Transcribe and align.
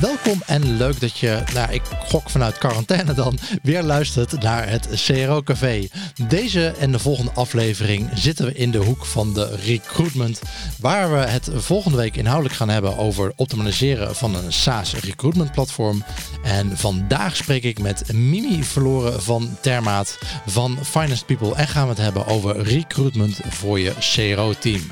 Welkom 0.00 0.42
en 0.46 0.76
leuk 0.76 1.00
dat 1.00 1.18
je, 1.18 1.42
nou 1.54 1.72
ik 1.72 1.82
gok 2.08 2.30
vanuit 2.30 2.58
quarantaine 2.58 3.14
dan, 3.14 3.38
weer 3.62 3.82
luistert 3.82 4.42
naar 4.42 4.68
het 4.68 4.88
CRO 4.94 5.42
Café. 5.42 5.88
Deze 6.28 6.66
en 6.78 6.92
de 6.92 6.98
volgende 6.98 7.30
aflevering 7.30 8.10
zitten 8.14 8.44
we 8.44 8.54
in 8.54 8.70
de 8.70 8.78
hoek 8.78 9.06
van 9.06 9.34
de 9.34 9.56
recruitment, 9.56 10.40
waar 10.80 11.10
we 11.10 11.16
het 11.16 11.50
volgende 11.54 11.96
week 11.96 12.16
inhoudelijk 12.16 12.54
gaan 12.54 12.68
hebben 12.68 12.96
over 12.96 13.32
optimaliseren 13.36 14.16
van 14.16 14.34
een 14.34 14.52
SaaS 14.52 14.94
recruitment 14.94 15.52
platform. 15.52 16.04
En 16.42 16.78
vandaag 16.78 17.36
spreek 17.36 17.62
ik 17.62 17.78
met 17.78 18.12
Mimi 18.12 18.64
Verloren 18.64 19.22
van 19.22 19.56
Termaat 19.60 20.18
van 20.46 20.78
Finance 20.82 21.24
People 21.24 21.54
en 21.54 21.68
gaan 21.68 21.84
we 21.84 21.90
het 21.90 22.02
hebben 22.02 22.26
over 22.26 22.62
recruitment 22.62 23.40
voor 23.48 23.80
je 23.80 23.92
CRO 23.98 24.52
team. 24.52 24.82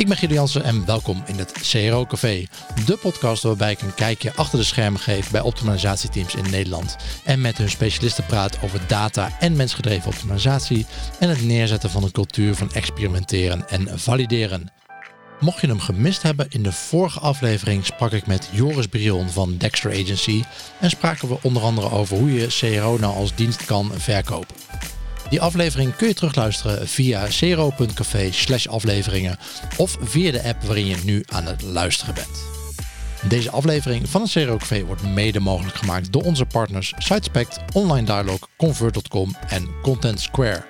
Ik 0.00 0.06
ben 0.08 0.16
Guido 0.16 0.34
Jansen 0.34 0.64
en 0.64 0.86
welkom 0.86 1.22
in 1.26 1.38
het 1.38 1.52
CRO 1.52 2.06
Café. 2.06 2.46
De 2.86 2.96
podcast 2.96 3.42
waarbij 3.42 3.70
ik 3.70 3.80
een 3.80 3.94
kijkje 3.94 4.32
achter 4.34 4.58
de 4.58 4.64
schermen 4.64 5.00
geef 5.00 5.30
bij 5.30 5.40
optimalisatieteams 5.40 6.34
in 6.34 6.50
Nederland. 6.50 6.96
En 7.24 7.40
met 7.40 7.58
hun 7.58 7.70
specialisten 7.70 8.26
praat 8.26 8.62
over 8.62 8.80
data 8.86 9.30
en 9.40 9.56
mensgedreven 9.56 10.08
optimalisatie. 10.08 10.86
En 11.18 11.28
het 11.28 11.42
neerzetten 11.42 11.90
van 11.90 12.02
een 12.02 12.10
cultuur 12.10 12.54
van 12.54 12.72
experimenteren 12.72 13.68
en 13.68 13.98
valideren. 13.98 14.72
Mocht 15.40 15.60
je 15.60 15.66
hem 15.66 15.80
gemist 15.80 16.22
hebben, 16.22 16.46
in 16.50 16.62
de 16.62 16.72
vorige 16.72 17.20
aflevering 17.20 17.86
sprak 17.86 18.12
ik 18.12 18.26
met 18.26 18.48
Joris 18.52 18.86
Brion 18.86 19.28
van 19.28 19.56
Dexter 19.56 19.90
Agency. 19.90 20.42
En 20.78 20.90
spraken 20.90 21.28
we 21.28 21.38
onder 21.42 21.62
andere 21.62 21.90
over 21.90 22.16
hoe 22.16 22.32
je 22.34 22.46
CRO 22.46 22.96
nou 22.98 23.14
als 23.14 23.34
dienst 23.34 23.64
kan 23.64 23.90
verkopen. 23.94 24.56
Die 25.30 25.40
aflevering 25.40 25.96
kun 25.96 26.08
je 26.08 26.14
terugluisteren 26.14 26.88
via 26.88 27.30
zero.café 27.30 28.32
slash 28.32 28.66
afleveringen 28.66 29.38
of 29.76 29.96
via 30.00 30.32
de 30.32 30.42
app 30.42 30.62
waarin 30.62 30.86
je 30.86 30.96
nu 31.04 31.22
aan 31.26 31.46
het 31.46 31.62
luisteren 31.62 32.14
bent. 32.14 32.42
Deze 33.28 33.50
aflevering 33.50 34.08
van 34.08 34.20
het 34.20 34.30
Zero 34.30 34.56
Café 34.56 34.84
wordt 34.84 35.02
mede 35.02 35.40
mogelijk 35.40 35.76
gemaakt 35.76 36.12
door 36.12 36.22
onze 36.22 36.44
partners 36.44 36.94
Sitespect, 36.98 37.58
Online 37.72 38.06
Dialog, 38.06 38.38
Convert.com 38.56 39.34
en 39.48 39.68
Content 39.82 40.20
Square. 40.20 40.64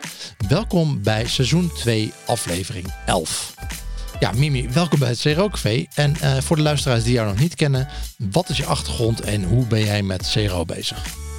Welkom 0.49 1.03
bij 1.03 1.27
seizoen 1.27 1.73
2, 1.73 2.13
aflevering 2.27 2.95
11. 3.07 3.55
Ja, 4.21 4.33
Mimi, 4.33 4.69
welkom 4.69 4.99
bij 4.99 5.09
het 5.09 5.19
Zero 5.19 5.49
Café. 5.49 5.87
En 5.95 6.15
uh, 6.23 6.37
voor 6.37 6.57
de 6.57 6.63
luisteraars 6.63 7.05
die 7.05 7.13
jou 7.13 7.29
nog 7.29 7.39
niet 7.39 7.55
kennen, 7.55 7.89
wat 8.31 8.49
is 8.49 8.57
je 8.57 8.65
achtergrond 8.65 9.21
en 9.21 9.45
hoe 9.45 9.67
ben 9.67 9.85
jij 9.85 10.03
met 10.03 10.27
Zero 10.27 10.65
bezig? 10.65 11.30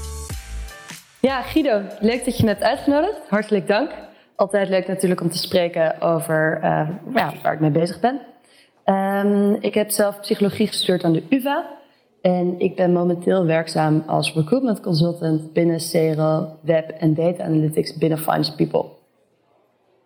Ja, 1.22 1.41
Guido, 1.41 1.81
leuk 2.00 2.25
dat 2.25 2.38
je 2.38 2.47
hebt 2.47 2.64
uitgenodigd. 2.64 3.30
Hartelijk 3.30 3.67
dank. 3.67 3.91
Altijd 4.36 4.69
leuk 4.69 4.88
natuurlijk 4.88 5.22
om 5.22 5.30
te 5.30 5.38
spreken 5.38 6.02
over 6.02 6.59
ja, 7.14 7.33
waar 7.44 7.53
ik 7.53 7.59
mee 7.59 7.72
bezig 7.72 8.00
ben. 8.00 8.22
Um, 8.86 9.58
ik 9.59 9.73
heb 9.73 9.89
zelf 9.89 10.19
psychologie 10.19 10.67
gestuurd 10.67 11.03
aan 11.03 11.14
de 11.14 11.23
UvA. 11.30 11.66
En 12.22 12.59
ik 12.59 12.75
ben 12.75 12.94
momenteel 12.94 13.45
werkzaam 13.45 14.03
als 14.08 14.33
recruitment 14.33 14.80
consultant 14.80 15.53
binnen 15.53 15.80
CRO, 15.80 16.47
web 16.61 16.89
en 16.89 17.14
data 17.14 17.44
analytics 17.44 17.97
binnen 17.97 18.17
Finance 18.17 18.55
People. 18.55 18.86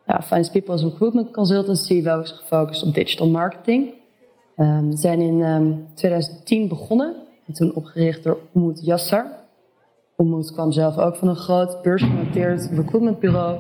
Ja, 0.05 0.21
Finance 0.21 0.52
People 0.52 0.73
is 0.73 0.81
een 0.81 0.89
recruitment 0.89 1.31
consultancy 1.31 2.03
waar 2.03 2.19
we 2.19 2.25
gefocust 2.25 2.83
op 2.83 2.93
digital 2.93 3.30
marketing. 3.30 3.93
Um, 4.58 4.89
we 4.89 4.97
zijn 4.97 5.21
in 5.21 5.39
um, 5.39 5.43
ehm, 5.43 5.73
2010 5.93 6.67
begonnen 6.67 7.16
en 7.47 7.53
toen 7.53 7.75
opgericht 7.75 8.23
door 8.23 8.39
Umut 8.53 8.86
Yassar. 8.86 9.45
Ommoed 10.16 10.52
kwam 10.52 10.71
zelf 10.71 10.97
ook 10.97 11.16
van 11.16 11.27
een 11.27 11.35
groot 11.35 11.81
beursgenoteerd 11.81 12.69
recruitmentbureau 12.71 13.59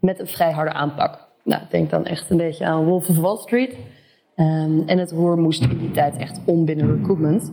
met 0.00 0.20
een 0.20 0.26
vrij 0.26 0.52
harde 0.52 0.72
aanpak. 0.72 1.28
Nou, 1.44 1.62
denk 1.70 1.90
dan 1.90 2.04
echt 2.04 2.30
een 2.30 2.36
beetje 2.36 2.64
aan 2.64 2.84
Wolf 2.84 3.08
of 3.08 3.16
Wall 3.16 3.36
Street. 3.36 3.76
Um, 4.36 4.82
en 4.86 4.98
het 4.98 5.10
roer 5.10 5.38
moest 5.38 5.62
in 5.62 5.78
die 5.78 5.90
tijd 5.90 6.16
echt 6.16 6.40
om 6.44 6.64
binnen 6.64 6.96
recruitment. 6.96 7.52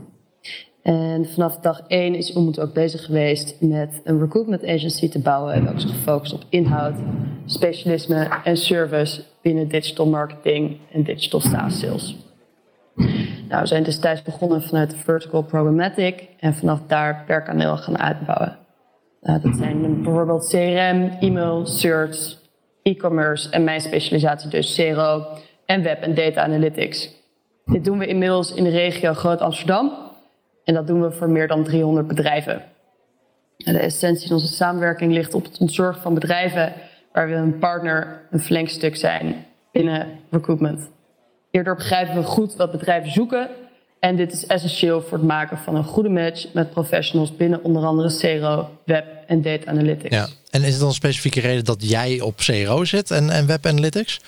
En 0.82 1.26
vanaf 1.26 1.58
dag 1.58 1.82
één 1.88 2.16
is 2.16 2.34
Ommoed 2.34 2.60
ook 2.60 2.74
bezig 2.74 3.06
geweest 3.06 3.62
met 3.62 4.02
een 4.04 4.20
recruitment 4.20 4.66
agency 4.66 5.10
te 5.10 5.20
bouwen. 5.20 5.54
En 5.54 5.70
ook 5.70 5.80
zich 5.80 5.90
gefocust 5.90 6.34
op 6.34 6.44
inhoud, 6.50 6.96
specialisme 7.46 8.28
en 8.44 8.58
service 8.58 9.24
binnen 9.42 9.68
digital 9.68 10.08
marketing 10.08 10.78
en 10.92 11.04
digital 11.04 11.40
SaaS 11.40 11.80
sales. 11.80 12.29
Nou, 13.50 13.62
we 13.62 13.68
zijn 13.68 13.84
destijds 13.84 14.22
begonnen 14.22 14.62
vanuit 14.62 14.90
de 14.90 14.98
vertical 14.98 15.42
programmatic 15.42 16.30
en 16.40 16.54
vanaf 16.54 16.80
daar 16.88 17.24
per 17.26 17.44
kanaal 17.44 17.78
gaan 17.78 18.00
uitbouwen. 18.00 18.58
Nou, 19.22 19.42
dat 19.42 19.56
zijn 19.56 20.04
bijvoorbeeld 20.04 20.48
CRM, 20.48 21.18
e-mail, 21.20 21.66
search, 21.66 22.38
e-commerce 22.82 23.50
en 23.50 23.64
mijn 23.64 23.82
specialisatie 23.82 24.50
dus 24.50 24.76
CRO 24.76 25.26
en 25.66 25.84
web 25.84 26.02
en 26.02 26.16
data 26.16 26.42
analytics. 26.42 27.10
Dit 27.66 27.86
doen 27.86 27.98
we 27.98 28.08
inmiddels 28.08 28.54
in 28.54 28.64
de 28.64 28.70
regio 28.70 29.14
Groot 29.14 29.40
Amsterdam 29.40 29.92
en 30.64 30.74
dat 30.74 30.88
doen 30.88 31.02
we 31.02 31.12
voor 31.12 31.30
meer 31.30 31.48
dan 31.48 31.64
300 31.64 32.08
bedrijven. 32.08 32.62
De 33.58 33.80
essentie 33.80 34.28
van 34.28 34.38
onze 34.38 34.54
samenwerking 34.54 35.14
ligt 35.14 35.34
op 35.34 35.44
het 35.44 35.58
ontzorgen 35.58 36.02
van 36.02 36.14
bedrijven 36.14 36.74
waar 37.12 37.28
we 37.28 37.36
een 37.36 37.58
partner, 37.58 38.28
een 38.32 38.40
flankstuk 38.40 38.96
zijn 38.96 39.46
binnen 39.72 40.08
recruitment. 40.30 40.90
Hierdoor 41.52 41.76
begrijpen 41.76 42.16
we 42.16 42.24
goed 42.24 42.56
wat 42.56 42.72
bedrijven 42.72 43.12
zoeken. 43.12 43.50
En 44.00 44.16
dit 44.16 44.32
is 44.32 44.46
essentieel 44.46 45.02
voor 45.02 45.18
het 45.18 45.28
maken 45.28 45.58
van 45.58 45.76
een 45.76 45.84
goede 45.84 46.10
match 46.10 46.54
met 46.54 46.70
professionals 46.70 47.36
binnen 47.36 47.64
onder 47.64 47.84
andere 47.84 48.18
CRO, 48.18 48.70
web 48.86 49.06
en 49.28 49.42
data 49.42 49.66
analytics. 49.72 50.16
Ja. 50.16 50.28
En 50.50 50.64
is 50.64 50.70
het 50.70 50.80
dan 50.80 50.88
een 50.88 50.94
specifieke 50.94 51.40
reden 51.40 51.66
dat 51.66 51.90
jij 51.90 52.22
op 52.22 52.36
CRO 52.36 52.86
zit 52.86 53.12
en, 53.12 53.30
en 53.30 53.48
web 53.48 53.66
analytics? 53.66 54.20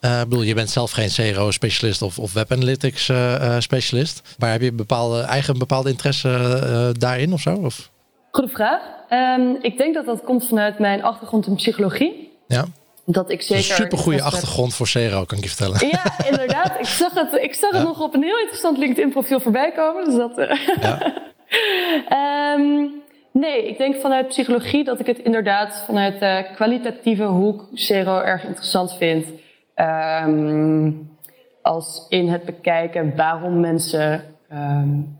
Uh, 0.00 0.20
ik 0.20 0.28
bedoel, 0.28 0.44
je 0.44 0.54
bent 0.54 0.70
zelf 0.70 0.90
geen 0.90 1.08
CRO-specialist 1.08 2.02
of, 2.02 2.18
of 2.18 2.32
web 2.32 2.52
analytics 2.52 3.08
uh, 3.08 3.56
specialist. 3.58 4.22
Maar 4.38 4.50
heb 4.50 4.60
je 4.60 4.72
bepaalde, 4.72 5.20
eigen 5.20 5.58
bepaalde 5.58 5.90
interesse 5.90 6.28
uh, 6.28 6.88
daarin 7.00 7.32
of 7.32 7.40
zo? 7.40 7.54
Of? 7.54 7.90
Goede 8.30 8.52
vraag. 8.52 8.80
Um, 9.10 9.58
ik 9.62 9.78
denk 9.78 9.94
dat 9.94 10.06
dat 10.06 10.22
komt 10.22 10.46
vanuit 10.48 10.78
mijn 10.78 11.02
achtergrond 11.02 11.46
in 11.46 11.54
psychologie. 11.54 12.32
Ja 12.46 12.66
dat 13.10 13.30
ik 13.30 13.42
zeker... 13.42 13.70
Een 13.70 13.76
supergoeie 13.76 14.22
achtergrond 14.22 14.74
voor 14.74 14.86
CRO, 14.86 15.24
kan 15.24 15.38
ik 15.38 15.44
je 15.44 15.50
vertellen. 15.50 15.88
Ja, 15.88 16.26
inderdaad. 16.30 16.78
Ik 16.78 16.86
zag 16.86 17.14
het, 17.14 17.32
ik 17.32 17.54
zag 17.54 17.70
het 17.70 17.82
nog 17.82 18.00
op 18.00 18.14
een 18.14 18.22
heel 18.22 18.38
interessant 18.38 18.78
LinkedIn-profiel 18.78 19.40
voorbij 19.40 19.72
komen. 19.72 20.04
Dus 20.04 20.14
dat, 20.14 20.38
uh, 20.38 20.66
ja. 20.80 22.54
um, 22.54 22.90
nee, 23.42 23.68
ik 23.68 23.78
denk 23.78 23.96
vanuit 24.00 24.28
psychologie 24.28 24.84
dat 24.84 25.00
ik 25.00 25.06
het 25.06 25.18
inderdaad 25.18 25.82
vanuit 25.86 26.20
de 26.20 26.46
kwalitatieve 26.54 27.24
hoek 27.24 27.66
CRO 27.74 28.20
erg 28.20 28.44
interessant 28.44 28.94
vind. 28.96 29.26
Um, 29.74 31.16
als 31.62 32.06
in 32.08 32.28
het 32.28 32.44
bekijken 32.44 33.16
waarom 33.16 33.60
mensen, 33.60 34.24
um, 34.52 35.18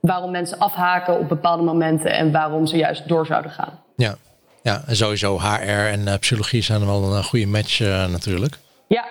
waarom 0.00 0.30
mensen 0.30 0.58
afhaken 0.58 1.18
op 1.18 1.28
bepaalde 1.28 1.62
momenten 1.62 2.12
en 2.12 2.32
waarom 2.32 2.66
ze 2.66 2.76
juist 2.76 3.08
door 3.08 3.26
zouden 3.26 3.50
gaan. 3.50 3.78
Ja. 3.96 4.16
Ja, 4.62 4.82
en 4.86 4.96
sowieso 4.96 5.38
HR 5.38 5.68
en 5.68 6.00
uh, 6.00 6.14
psychologie 6.14 6.62
zijn 6.62 6.86
wel 6.86 7.16
een 7.16 7.24
goede 7.24 7.46
match 7.46 7.80
uh, 7.80 8.06
natuurlijk. 8.06 8.58
Ja, 8.88 9.04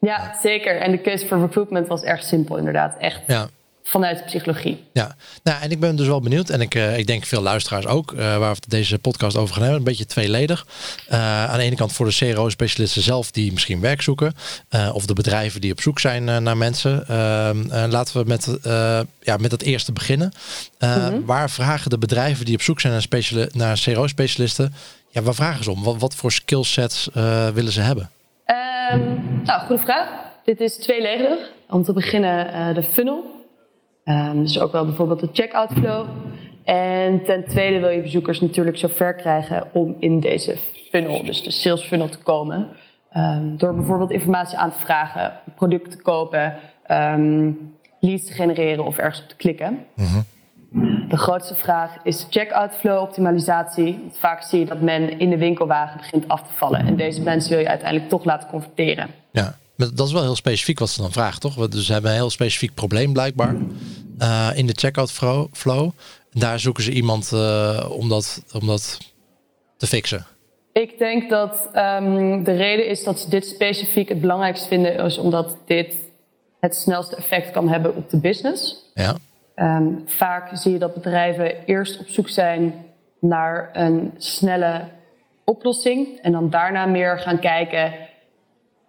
ja, 0.00 0.36
zeker. 0.42 0.80
En 0.80 0.90
de 0.90 0.98
keuze 0.98 1.26
voor 1.26 1.40
recruitment 1.40 1.86
was 1.86 2.02
erg 2.02 2.22
simpel 2.22 2.56
inderdaad. 2.56 2.96
Echt. 2.98 3.20
Ja 3.26 3.48
vanuit 3.82 4.18
de 4.18 4.24
psychologie. 4.24 4.84
Ja, 4.92 5.16
nou, 5.42 5.62
en 5.62 5.70
ik 5.70 5.80
ben 5.80 5.96
dus 5.96 6.06
wel 6.06 6.20
benieuwd. 6.20 6.50
En 6.50 6.60
ik, 6.60 6.74
uh, 6.74 6.98
ik 6.98 7.06
denk 7.06 7.24
veel 7.24 7.42
luisteraars 7.42 7.86
ook, 7.86 8.12
uh, 8.12 8.38
waar 8.38 8.54
we 8.54 8.60
deze 8.68 8.98
podcast 8.98 9.36
over 9.36 9.54
gaan 9.54 9.62
hebben. 9.62 9.80
Een 9.80 9.86
beetje 9.86 10.06
tweeledig. 10.06 10.66
Uh, 11.12 11.44
aan 11.44 11.58
de 11.58 11.64
ene 11.64 11.76
kant 11.76 11.92
voor 11.92 12.06
de 12.06 12.32
CRO-specialisten 12.32 13.02
zelf 13.02 13.30
die 13.30 13.52
misschien 13.52 13.80
werk 13.80 14.02
zoeken. 14.02 14.34
of 14.92 15.06
de 15.06 15.12
bedrijven 15.12 15.60
die 15.60 15.72
op 15.72 15.80
zoek 15.80 15.98
zijn 15.98 16.42
naar 16.42 16.56
mensen. 16.56 17.08
Ehm, 17.08 17.90
laten 17.90 18.20
we 18.20 18.24
met, 18.26 18.58
ja, 19.20 19.36
met 19.36 19.50
het 19.50 19.62
eerste 19.62 19.92
beginnen. 19.92 20.32
Mm-hmm. 20.78 21.24
Waar 21.24 21.50
vragen 21.50 21.90
de 21.90 21.98
bedrijven 21.98 22.44
die 22.44 22.54
op 22.54 22.62
zoek 22.62 22.80
zijn 22.80 22.92
naar, 22.92 23.48
naar 23.52 23.80
CRO-specialisten... 23.84 24.74
Ja, 25.12 25.22
waar 25.22 25.34
vragen 25.34 25.64
ze 25.64 25.70
om? 25.70 25.82
Wat, 25.82 25.96
wat 25.98 26.14
voor 26.14 26.32
skillsets 26.32 27.08
willen 27.54 27.72
ze 27.72 27.80
hebben? 27.80 28.10
Um, 28.92 29.42
nou, 29.44 29.66
goede 29.66 29.82
vraag. 29.82 30.08
Dit 30.44 30.60
is 30.60 30.76
tweeledig. 30.76 31.38
Om 31.68 31.84
te 31.84 31.92
beginnen 31.92 32.74
de 32.74 32.82
funnel. 32.82 33.39
Um, 34.10 34.42
dus 34.42 34.60
ook 34.60 34.72
wel 34.72 34.84
bijvoorbeeld 34.84 35.20
de 35.20 35.28
checkout 35.32 35.72
flow. 35.72 36.06
En 36.64 37.24
ten 37.24 37.44
tweede 37.44 37.78
wil 37.78 37.88
je 37.88 38.02
bezoekers 38.02 38.40
natuurlijk 38.40 38.76
zo 38.76 38.88
ver 38.88 39.14
krijgen 39.14 39.68
om 39.72 39.96
in 39.98 40.20
deze 40.20 40.56
funnel, 40.90 41.24
dus 41.24 41.42
de 41.42 41.50
sales 41.50 41.82
funnel, 41.82 42.08
te 42.08 42.18
komen. 42.18 42.68
Um, 43.16 43.56
door 43.56 43.74
bijvoorbeeld 43.74 44.10
informatie 44.10 44.58
aan 44.58 44.70
te 44.70 44.78
vragen, 44.78 45.32
product 45.56 45.90
te 45.90 46.02
kopen, 46.02 46.54
um, 46.90 47.58
leads 48.00 48.26
te 48.26 48.32
genereren 48.32 48.84
of 48.84 48.96
ergens 48.96 49.22
op 49.22 49.28
te 49.28 49.36
klikken. 49.36 49.78
Mm 49.94 50.24
De 51.08 51.16
grootste 51.16 51.54
vraag 51.54 51.96
is 52.02 52.18
de 52.18 52.26
checkout 52.30 52.74
flow 52.74 53.02
optimalisatie. 53.02 53.98
Want 54.00 54.18
vaak 54.18 54.42
zie 54.42 54.58
je 54.58 54.66
dat 54.66 54.80
men 54.80 55.18
in 55.18 55.30
de 55.30 55.38
winkelwagen 55.38 55.96
begint 55.96 56.28
af 56.28 56.42
te 56.42 56.52
vallen. 56.52 56.86
En 56.86 56.96
deze 56.96 57.22
mensen 57.22 57.50
wil 57.50 57.58
je 57.58 57.68
uiteindelijk 57.68 58.08
toch 58.08 58.24
laten 58.24 58.48
converteren. 58.48 59.08
Ja. 59.32 59.54
Dat 59.76 60.06
is 60.06 60.12
wel 60.12 60.22
heel 60.22 60.36
specifiek 60.36 60.78
wat 60.78 60.88
ze 60.88 61.00
dan 61.00 61.12
vragen, 61.12 61.40
toch? 61.40 61.68
Dus 61.68 61.86
ze 61.86 61.92
hebben 61.92 62.10
een 62.10 62.16
heel 62.16 62.30
specifiek 62.30 62.74
probleem 62.74 63.12
blijkbaar 63.12 63.56
uh, 64.22 64.50
in 64.54 64.66
de 64.66 64.72
checkout 64.76 65.12
flow. 65.52 65.90
Daar 66.32 66.60
zoeken 66.60 66.82
ze 66.82 66.92
iemand 66.92 67.30
uh, 67.34 67.86
om, 67.90 68.08
dat, 68.08 68.42
om 68.60 68.66
dat 68.66 68.98
te 69.76 69.86
fixen. 69.86 70.26
Ik 70.72 70.98
denk 70.98 71.30
dat 71.30 71.70
um, 71.74 72.44
de 72.44 72.52
reden 72.52 72.86
is 72.86 73.04
dat 73.04 73.20
ze 73.20 73.30
dit 73.30 73.46
specifiek 73.46 74.08
het 74.08 74.20
belangrijkst 74.20 74.66
vinden, 74.66 74.96
is 74.96 75.18
omdat 75.18 75.56
dit 75.66 75.94
het 76.60 76.76
snelste 76.76 77.16
effect 77.16 77.50
kan 77.50 77.68
hebben 77.68 77.96
op 77.96 78.10
de 78.10 78.16
business. 78.16 78.90
Ja. 78.94 79.14
Ehm, 79.54 79.86
vaak 80.06 80.50
zie 80.52 80.72
je 80.72 80.78
dat 80.78 80.94
bedrijven 80.94 81.64
eerst 81.66 82.00
op 82.00 82.08
zoek 82.08 82.28
zijn 82.28 82.74
naar 83.20 83.70
een 83.72 84.12
snelle 84.16 84.88
oplossing 85.44 86.18
en 86.22 86.32
dan 86.32 86.50
daarna 86.50 86.86
meer 86.86 87.18
gaan 87.18 87.38
kijken, 87.38 87.94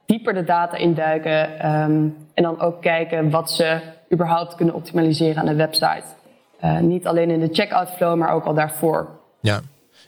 dieper 0.06 0.34
de 0.34 0.44
data 0.44 0.78
induiken 0.78 1.60
ehm, 1.60 2.08
en 2.34 2.44
dan 2.44 2.60
ook 2.60 2.82
kijken 2.82 3.30
wat 3.30 3.52
ze 3.52 3.80
überhaupt 4.14 4.56
kunnen 4.56 4.76
optimaliseren 4.76 5.38
aan 5.38 5.46
de 5.46 5.56
website. 5.56 6.04
Uh, 6.64 6.80
niet 6.80 7.08
alleen 7.08 7.30
in 7.30 7.40
de 7.40 7.50
checkout 7.52 7.90
flow, 7.90 8.18
maar 8.18 8.34
ook 8.34 8.46
al 8.46 8.54
daarvoor. 8.54 9.10
Ja, 9.42 9.62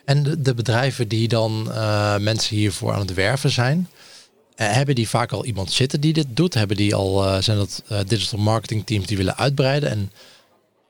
en 0.06 0.24
de, 0.24 0.42
de 0.42 0.54
bedrijven 0.54 1.08
die 1.08 1.28
dan 1.28 1.66
uh, 1.68 2.18
mensen 2.18 2.56
hiervoor 2.56 2.94
aan 2.94 3.00
het 3.00 3.14
werven 3.14 3.50
zijn, 3.50 3.88
uh, 4.56 4.72
hebben 4.72 4.96
die 4.96 5.10
vaak 5.10 5.32
al 5.32 5.46
iemand 5.46 5.72
zitten 5.72 6.02
die 6.02 6.14
dit 6.14 6.28
doet? 6.30 6.54
Hebben 6.54 6.78
die 6.78 6.96
al, 6.96 7.42
zijn 7.42 7.58
dat 7.58 7.84
digital 8.08 8.40
marketing 8.40 8.86
teams 8.86 9.08
die 9.08 9.18
willen 9.18 9.38
uitbreiden? 9.38 9.90
En 9.90 10.12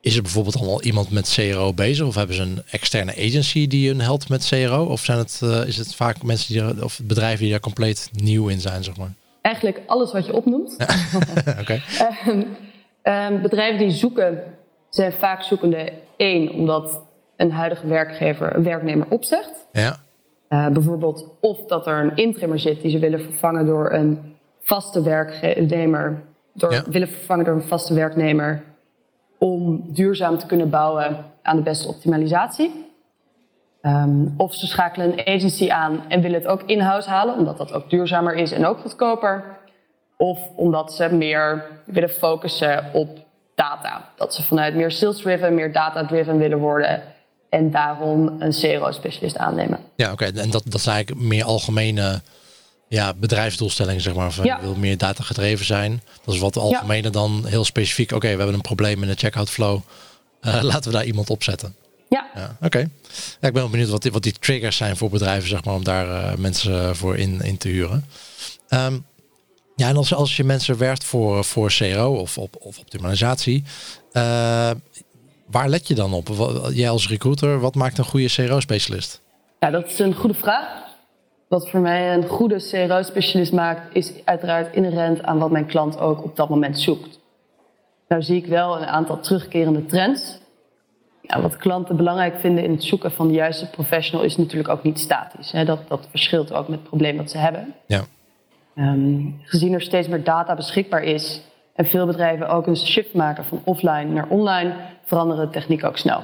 is 0.01 0.15
er 0.15 0.21
bijvoorbeeld 0.21 0.55
al 0.55 0.81
iemand 0.81 1.09
met 1.09 1.33
CRO 1.33 1.73
bezig? 1.73 2.05
Of 2.05 2.15
hebben 2.15 2.35
ze 2.35 2.41
een 2.41 2.61
externe 2.69 3.15
agency 3.15 3.67
die 3.67 3.87
hun 3.87 4.01
helpt 4.01 4.29
met 4.29 4.47
CRO? 4.47 4.85
Of 4.85 5.03
zijn 5.03 5.17
het, 5.17 5.41
is 5.65 5.77
het 5.77 5.95
vaak 5.95 6.23
mensen 6.23 6.53
die 6.53 6.83
of 6.83 6.99
bedrijven 7.03 7.41
die 7.41 7.51
daar 7.51 7.59
compleet 7.59 8.09
nieuw 8.13 8.47
in 8.47 8.61
zijn, 8.61 8.83
zeg 8.83 8.97
maar? 8.97 9.13
Eigenlijk 9.43 9.81
alles 9.85 10.11
wat 10.11 10.25
je 10.25 10.33
opnoemt. 10.33 10.77
Um, 12.27 12.45
um, 13.13 13.41
bedrijven 13.41 13.79
die 13.79 13.91
zoeken 13.91 14.43
zijn 14.89 15.11
vaak 15.11 15.41
zoekende 15.41 15.93
één, 16.17 16.49
omdat 16.49 17.01
een 17.35 17.51
huidige 17.51 17.87
werkgever 17.87 18.55
een 18.55 18.63
werknemer 18.63 19.05
opzegt. 19.09 19.67
Ja. 19.71 19.97
Uh, 20.49 20.67
bijvoorbeeld 20.67 21.29
of 21.39 21.65
dat 21.65 21.87
er 21.87 21.99
een 21.99 22.15
intrimmer 22.15 22.59
zit 22.59 22.81
die 22.81 22.91
ze 22.91 22.99
willen 22.99 23.21
vervangen 23.21 23.65
door 23.65 23.93
een 23.93 24.35
vaste 24.59 25.01
werknemer. 25.01 26.21
Door, 26.53 26.71
ja. 26.71 26.83
Willen 26.89 27.07
vervangen 27.07 27.45
door 27.45 27.55
een 27.55 27.63
vaste 27.63 27.93
werknemer 27.93 28.63
om 29.37 29.83
duurzaam 29.87 30.37
te 30.37 30.45
kunnen 30.45 30.69
bouwen 30.69 31.25
aan 31.41 31.55
de 31.55 31.63
beste 31.63 31.87
optimalisatie. 31.87 32.91
Um, 33.85 34.33
of 34.37 34.55
ze 34.55 34.67
schakelen 34.67 35.11
een 35.11 35.35
agency 35.35 35.69
aan 35.69 36.03
en 36.07 36.21
willen 36.21 36.39
het 36.39 36.47
ook 36.47 36.63
in-house 36.65 37.09
halen, 37.09 37.35
omdat 37.35 37.57
dat 37.57 37.73
ook 37.73 37.89
duurzamer 37.89 38.35
is 38.35 38.51
en 38.51 38.65
ook 38.65 38.79
goedkoper. 38.79 39.57
Of 40.17 40.39
omdat 40.55 40.93
ze 40.93 41.13
meer 41.13 41.65
willen 41.85 42.09
focussen 42.09 42.89
op 42.93 43.25
data. 43.55 44.09
Dat 44.15 44.33
ze 44.33 44.43
vanuit 44.43 44.75
meer 44.75 44.91
sales-driven, 44.91 45.53
meer 45.53 45.73
data-driven 45.73 46.37
willen 46.37 46.57
worden. 46.57 47.01
En 47.49 47.71
daarom 47.71 48.35
een 48.39 48.51
CRO-specialist 48.51 49.37
aannemen. 49.37 49.79
Ja, 49.95 50.11
oké. 50.11 50.25
En 50.25 50.49
dat, 50.49 50.63
dat 50.65 50.79
is 50.79 50.87
eigenlijk 50.87 51.21
meer 51.21 51.43
algemene 51.43 52.21
ja, 52.87 53.13
bedrijfsdoelstellingen, 53.13 54.01
zeg 54.01 54.13
maar. 54.13 54.31
Van, 54.31 54.45
ja. 54.45 54.61
wil 54.61 54.75
meer 54.75 54.97
data 54.97 55.23
gedreven 55.23 55.65
zijn. 55.65 56.01
Dat 56.25 56.33
is 56.33 56.39
wat 56.39 56.57
algemene 56.57 57.09
dan 57.09 57.45
heel 57.45 57.65
specifiek. 57.65 58.11
Oké, 58.11 58.29
we 58.29 58.37
hebben 58.37 58.53
een 58.53 58.61
probleem 58.61 59.01
in 59.01 59.09
de 59.09 59.15
checkout 59.15 59.49
flow. 59.49 59.79
Uh, 60.41 60.61
laten 60.71 60.91
we 60.91 60.97
daar 60.97 61.05
iemand 61.05 61.29
op 61.29 61.43
zetten. 61.43 61.75
Ja. 62.13 62.25
ja 62.35 62.57
Oké. 62.61 62.79
Ja, 63.39 63.47
ik 63.47 63.53
ben 63.53 63.71
benieuwd 63.71 63.89
wat 63.89 64.01
die, 64.01 64.11
wat 64.11 64.23
die 64.23 64.33
triggers 64.39 64.77
zijn 64.77 64.97
voor 64.97 65.09
bedrijven, 65.09 65.49
zeg 65.49 65.63
maar, 65.63 65.73
om 65.73 65.83
daar 65.83 66.07
uh, 66.07 66.35
mensen 66.35 66.95
voor 66.95 67.17
in, 67.17 67.41
in 67.41 67.57
te 67.57 67.67
huren. 67.67 68.05
Um, 68.69 69.05
ja, 69.75 69.87
en 69.87 69.97
als, 69.97 70.13
als 70.13 70.37
je 70.37 70.43
mensen 70.43 70.77
werft 70.77 71.03
voor, 71.03 71.43
voor 71.43 71.73
CRO 71.77 72.15
of, 72.15 72.37
op, 72.37 72.55
of 72.59 72.79
optimalisatie, 72.79 73.63
uh, 74.11 74.71
waar 75.45 75.69
let 75.69 75.87
je 75.87 75.95
dan 75.95 76.13
op? 76.13 76.29
Jij 76.71 76.89
als 76.89 77.09
recruiter, 77.09 77.59
wat 77.59 77.75
maakt 77.75 77.97
een 77.97 78.05
goede 78.05 78.27
CRO-specialist? 78.27 79.21
Ja, 79.59 79.69
dat 79.69 79.85
is 79.85 79.99
een 79.99 80.15
goede 80.15 80.35
vraag. 80.35 80.67
Wat 81.47 81.69
voor 81.69 81.79
mij 81.79 82.13
een 82.13 82.27
goede 82.27 82.55
CRO-specialist 82.55 83.53
maakt, 83.53 83.95
is 83.95 84.11
uiteraard 84.23 84.75
inherent 84.75 85.23
aan 85.23 85.39
wat 85.39 85.51
mijn 85.51 85.65
klant 85.65 85.99
ook 85.99 86.23
op 86.23 86.35
dat 86.35 86.49
moment 86.49 86.79
zoekt. 86.79 87.19
Nou 88.07 88.21
zie 88.21 88.37
ik 88.37 88.45
wel 88.45 88.77
een 88.77 88.87
aantal 88.87 89.19
terugkerende 89.19 89.85
trends. 89.85 90.41
Ja, 91.27 91.41
wat 91.41 91.57
klanten 91.57 91.95
belangrijk 91.95 92.39
vinden 92.39 92.63
in 92.63 92.71
het 92.71 92.83
zoeken 92.83 93.11
van 93.11 93.27
de 93.27 93.33
juiste 93.33 93.69
professional 93.69 94.25
is 94.25 94.37
natuurlijk 94.37 94.69
ook 94.69 94.83
niet 94.83 94.99
statisch. 94.99 95.51
Hè. 95.51 95.65
Dat, 95.65 95.79
dat 95.87 96.07
verschilt 96.09 96.53
ook 96.53 96.67
met 96.67 96.79
het 96.79 96.87
probleem 96.87 97.17
dat 97.17 97.31
ze 97.31 97.37
hebben. 97.37 97.73
Ja. 97.87 98.03
Um, 98.75 99.39
gezien 99.43 99.73
er 99.73 99.81
steeds 99.81 100.07
meer 100.07 100.23
data 100.23 100.55
beschikbaar 100.55 101.03
is 101.03 101.41
en 101.75 101.85
veel 101.85 102.05
bedrijven 102.05 102.49
ook 102.49 102.67
een 102.67 102.77
shift 102.77 103.13
maken 103.13 103.45
van 103.45 103.61
offline 103.63 104.05
naar 104.05 104.27
online, 104.27 104.73
veranderen 105.03 105.45
de 105.45 105.51
techniek 105.51 105.83
ook 105.83 105.97
snel. 105.97 106.23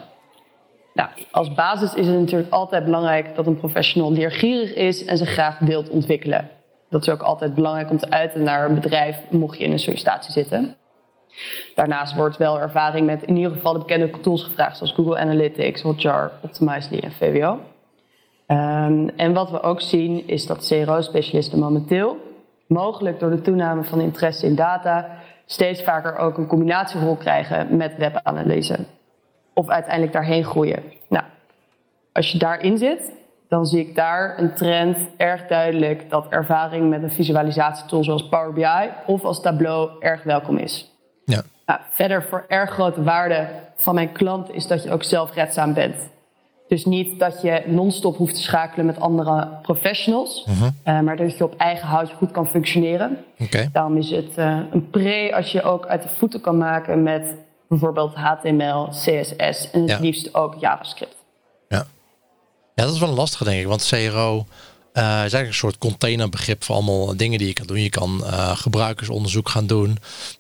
Nou, 0.94 1.10
als 1.32 1.54
basis 1.54 1.94
is 1.94 2.08
het 2.08 2.20
natuurlijk 2.20 2.52
altijd 2.52 2.86
belangrijk 2.86 3.36
dat 3.36 3.48
een 3.48 3.60
professional 3.60 4.12
leergierig 4.12 4.74
is 4.74 5.06
en 5.06 5.18
zich 5.18 5.30
graag 5.30 5.60
wilt 5.60 5.90
ontwikkelen. 5.90 6.50
Dat 6.90 7.02
is 7.02 7.10
ook 7.10 7.22
altijd 7.22 7.56
belangrijk 7.56 7.90
om 7.90 7.98
te 7.98 8.10
uiten 8.10 8.44
naar 8.44 8.70
een 8.70 8.76
bedrijf, 8.76 9.18
mocht 9.30 9.58
je 9.58 9.64
in 9.64 9.72
een 9.72 9.80
sollicitatie 9.80 10.32
zitten. 10.32 10.76
Daarnaast 11.76 12.16
wordt 12.16 12.38
wel 12.38 12.60
ervaring 12.60 13.06
met 13.06 13.24
in 13.24 13.36
ieder 13.36 13.52
geval 13.52 13.74
de 13.74 13.80
bekende 13.80 14.10
tools 14.10 14.44
gevraagd, 14.44 14.78
zoals 14.78 14.94
Google 14.94 15.18
Analytics, 15.18 15.82
Hotjar, 15.82 16.32
Optimizely 16.42 17.00
en 17.00 17.12
VWO. 17.12 17.60
Um, 18.48 19.10
en 19.10 19.34
wat 19.34 19.52
we 19.52 19.62
ook 19.62 19.82
zien 19.82 20.28
is 20.28 20.46
dat 20.46 20.68
CRO-specialisten 20.68 21.60
momenteel 21.60 22.18
mogelijk 22.68 23.20
door 23.20 23.30
de 23.30 23.42
toename 23.42 23.84
van 23.84 24.02
interesse 24.02 24.46
in 24.46 24.56
data, 24.56 25.10
steeds 25.46 25.84
vaker 25.84 26.18
ook 26.18 26.38
een 26.38 26.48
combinatierol 26.48 27.16
krijgen 27.16 27.78
met 27.78 27.98
webanalyse. 27.98 28.86
Of 29.54 29.70
uiteindelijk 29.70 30.14
daarheen 30.14 30.44
groeien. 30.44 30.84
Nou, 31.08 31.24
als 32.14 32.32
je 32.32 32.38
daarin 32.38 32.78
zit, 32.78 33.14
dan 33.48 33.66
zie 33.66 33.80
ik 33.80 33.96
daar 33.96 34.40
een 34.40 34.54
trend 34.54 34.98
erg 35.18 35.48
duidelijk 35.48 36.10
dat 36.10 36.28
ervaring 36.30 36.90
met 36.90 37.04
een 37.04 37.12
visualisatietool 37.12 38.04
zoals 38.04 38.30
Power 38.30 38.54
BI 38.54 38.90
of 39.06 39.24
als 39.24 39.42
Tableau 39.42 39.92
erg 40.00 40.24
welkom 40.24 40.58
is. 40.58 40.99
Nou, 41.70 41.82
verder 41.92 42.24
voor 42.24 42.46
erg 42.48 42.70
grote 42.70 43.04
waarde 43.04 43.50
van 43.76 43.96
mijn 43.96 44.12
klant 44.12 44.54
is 44.54 44.68
dat 44.68 44.84
je 44.84 44.92
ook 44.92 45.04
zelfredzaam 45.04 45.74
bent. 45.74 45.96
Dus 46.68 46.86
niet 46.86 47.20
dat 47.20 47.42
je 47.42 47.64
non-stop 47.66 48.18
hoeft 48.18 48.36
te 48.36 48.42
schakelen 48.42 48.86
met 48.86 49.00
andere 49.00 49.48
professionals, 49.62 50.46
uh 50.48 50.62
-huh. 50.62 50.70
uh, 50.86 51.02
maar 51.02 51.18
dat 51.18 51.38
je 51.38 51.44
op 51.44 51.56
eigen 51.58 51.88
houtje 51.88 52.16
goed 52.16 52.32
kan 52.32 52.48
functioneren. 52.48 53.18
Okay. 53.40 53.70
Daarom 53.72 53.98
is 53.98 54.10
het 54.10 54.38
uh, 54.38 54.60
een 54.72 54.90
pre 54.90 55.32
als 55.36 55.52
je 55.52 55.64
ook 55.64 55.86
uit 55.86 56.04
de 56.04 56.10
voeten 56.10 56.42
kan 56.42 56.58
maken 56.58 57.04
met 57.04 57.36
bijvoorbeeld 57.68 58.16
HTML, 58.16 58.88
CSS 58.88 59.72
en 59.72 59.82
het 59.82 59.90
ja. 59.90 60.00
liefst 60.00 60.36
ook 60.36 60.56
JavaScript. 60.60 61.16
Ja. 61.68 61.86
ja, 62.76 62.84
dat 62.84 62.94
is 62.94 63.00
wel 63.00 63.14
lastig 63.14 63.44
denk 63.44 63.60
ik, 63.60 63.68
want 63.68 63.88
CRO 63.88 64.46
uh, 64.94 65.04
is 65.04 65.06
eigenlijk 65.06 65.48
een 65.48 65.54
soort 65.54 65.78
containerbegrip 65.78 66.64
voor 66.64 66.76
allemaal 66.76 67.18
dingen 67.18 67.38
die 67.38 67.48
je 67.48 67.54
kan 67.54 67.68
doen. 67.68 67.82
Je 67.82 67.90
kan 67.90 68.22
uh, 68.24 68.58
gebruikersonderzoek 68.58 69.50
gaan 69.50 69.68
doen. 69.68 69.98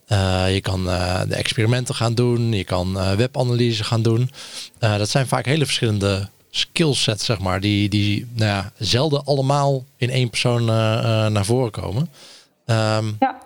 Uh, 0.08 0.54
je 0.54 0.62
kan 0.62 0.84
de 1.28 1.36
experimenten 1.36 1.96
gaan 1.96 2.16
doen. 2.16 2.52
Je 2.54 2.64
kan 2.64 3.16
webanalyse 3.16 3.84
gaan 3.84 4.02
doen. 4.02 4.32
dat 4.80 5.10
zijn 5.10 5.28
vaak 5.28 5.46
hele 5.46 5.66
verschillende 5.66 6.30
skillsets, 6.52 7.26
zeg 7.26 7.40
maar, 7.40 7.62
die, 7.62 7.90
die 7.90 8.28
nou 8.34 8.50
ja, 8.50 8.72
zelden 8.78 9.26
allemaal 9.26 9.86
in 9.98 10.10
één 10.10 10.30
persoon 10.30 10.66
naar 11.34 11.46
voren 11.46 11.72
komen. 11.72 12.10
Um, 12.66 13.16
ja. 13.20 13.38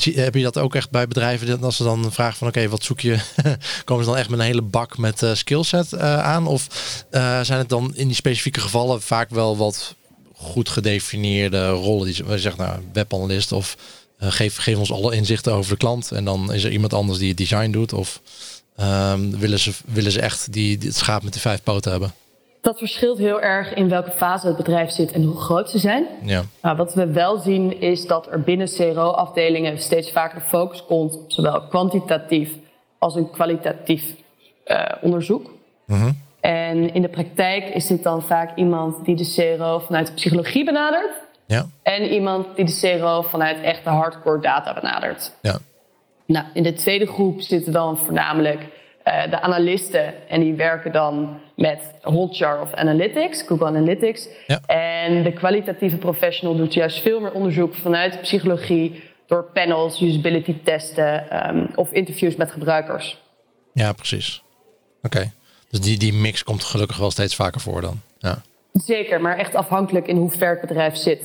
Heb 0.00 0.34
je 0.34 0.42
dat 0.42 0.58
ook 0.58 0.74
echt 0.74 0.90
bij 0.90 1.08
bedrijven? 1.08 1.62
Als 1.62 1.76
ze 1.76 1.84
dan 1.84 2.12
vragen 2.12 2.36
van 2.36 2.48
oké, 2.48 2.58
okay, 2.58 2.70
wat 2.70 2.82
zoek 2.82 3.00
je? 3.00 3.18
komen 3.84 4.04
ze 4.04 4.10
dan 4.10 4.18
echt 4.18 4.28
met 4.28 4.38
een 4.38 4.44
hele 4.44 4.62
bak 4.62 4.98
met 4.98 5.22
uh, 5.22 5.34
skillset 5.34 5.92
uh, 5.92 6.18
aan? 6.18 6.46
Of 6.46 6.66
uh, 7.10 7.40
zijn 7.40 7.58
het 7.58 7.68
dan 7.68 7.92
in 7.94 8.06
die 8.06 8.16
specifieke 8.16 8.60
gevallen 8.60 9.02
vaak 9.02 9.30
wel 9.30 9.56
wat 9.56 9.94
goed 10.36 10.68
gedefinieerde 10.68 11.68
rollen. 11.68 12.06
Die 12.06 12.24
we 12.24 12.38
zeggen, 12.38 12.64
nou, 12.64 12.78
webanalist 12.92 13.52
of 13.52 13.76
uh, 14.22 14.30
geef, 14.30 14.56
geef 14.56 14.78
ons 14.78 14.92
alle 14.92 15.14
inzichten 15.14 15.52
over 15.52 15.70
de 15.70 15.76
klant. 15.76 16.12
En 16.12 16.24
dan 16.24 16.52
is 16.52 16.64
er 16.64 16.70
iemand 16.70 16.94
anders 16.94 17.18
die 17.18 17.28
het 17.28 17.36
design 17.36 17.70
doet. 17.70 17.92
Of 17.92 18.20
um, 18.80 19.38
willen, 19.38 19.58
ze, 19.58 19.72
willen 19.86 20.12
ze 20.12 20.20
echt 20.20 20.52
die, 20.52 20.78
die, 20.78 20.88
het 20.88 20.96
schaap 20.96 21.22
met 21.22 21.32
de 21.32 21.40
vijf 21.40 21.62
poten 21.62 21.90
hebben? 21.90 22.12
Dat 22.60 22.78
verschilt 22.78 23.18
heel 23.18 23.40
erg 23.40 23.74
in 23.74 23.88
welke 23.88 24.10
fase 24.10 24.46
het 24.46 24.56
bedrijf 24.56 24.90
zit 24.90 25.12
en 25.12 25.22
hoe 25.22 25.40
groot 25.40 25.70
ze 25.70 25.78
zijn. 25.78 26.06
Ja. 26.22 26.44
Nou, 26.62 26.76
wat 26.76 26.94
we 26.94 27.06
wel 27.06 27.38
zien 27.38 27.80
is 27.80 28.06
dat 28.06 28.26
er 28.30 28.40
binnen 28.40 28.68
CRO-afdelingen 28.68 29.78
steeds 29.78 30.10
vaker 30.10 30.40
focus 30.40 30.84
komt 30.84 31.16
op 31.16 31.32
zowel 31.32 31.62
kwantitatief 31.68 32.50
als 32.98 33.14
een 33.14 33.30
kwalitatief 33.30 34.02
uh, 34.66 34.84
onderzoek. 35.00 35.50
Mm 35.86 36.00
-hmm. 36.00 36.24
En 36.46 36.94
in 36.94 37.02
de 37.02 37.08
praktijk 37.08 37.64
is 37.64 37.86
dit 37.86 38.02
dan 38.02 38.22
vaak 38.22 38.56
iemand 38.56 39.04
die 39.04 39.16
de 39.16 39.56
CRO 39.56 39.78
vanuit 39.78 40.06
de 40.06 40.12
psychologie 40.12 40.64
benadert. 40.64 41.12
Ja. 41.46 41.66
En 41.82 42.02
iemand 42.02 42.56
die 42.56 42.64
de 42.64 42.78
CRO 42.80 43.22
vanuit 43.22 43.60
echte 43.62 43.88
hardcore 43.88 44.40
data 44.40 44.74
benadert. 44.74 45.32
Ja. 45.42 45.58
Nou, 46.26 46.46
in 46.52 46.62
de 46.62 46.72
tweede 46.72 47.06
groep 47.06 47.40
zitten 47.40 47.72
dan 47.72 47.98
voornamelijk 47.98 48.60
uh, 48.60 49.30
de 49.30 49.40
analisten. 49.40 50.28
En 50.28 50.40
die 50.40 50.54
werken 50.54 50.92
dan 50.92 51.40
met 51.56 51.94
Hotjar 52.02 52.60
of 52.60 52.72
Analytics, 52.74 53.42
Google 53.42 53.66
Analytics. 53.66 54.28
Ja. 54.46 54.60
En 54.66 55.22
de 55.22 55.32
kwalitatieve 55.32 55.96
professional 55.96 56.56
doet 56.56 56.74
juist 56.74 56.98
veel 56.98 57.20
meer 57.20 57.32
onderzoek 57.32 57.74
vanuit 57.74 58.20
psychologie. 58.20 59.02
Door 59.26 59.44
panels, 59.52 60.00
usability 60.00 60.56
testen 60.62 61.46
um, 61.48 61.68
of 61.74 61.92
interviews 61.92 62.36
met 62.36 62.50
gebruikers. 62.50 63.22
Ja, 63.72 63.92
precies. 63.92 64.42
Oké. 65.02 65.16
Okay. 65.16 65.30
Dus 65.70 65.80
die, 65.80 65.98
die 65.98 66.12
mix 66.12 66.44
komt 66.44 66.64
gelukkig 66.64 66.96
wel 66.96 67.10
steeds 67.10 67.34
vaker 67.34 67.60
voor 67.60 67.80
dan. 67.80 68.00
Ja. 68.18 68.42
Zeker, 68.72 69.20
maar 69.20 69.38
echt 69.38 69.54
afhankelijk 69.54 70.06
in 70.06 70.16
hoe 70.16 70.30
ver 70.30 70.50
het 70.50 70.60
bedrijf 70.60 70.96
zit. 70.96 71.20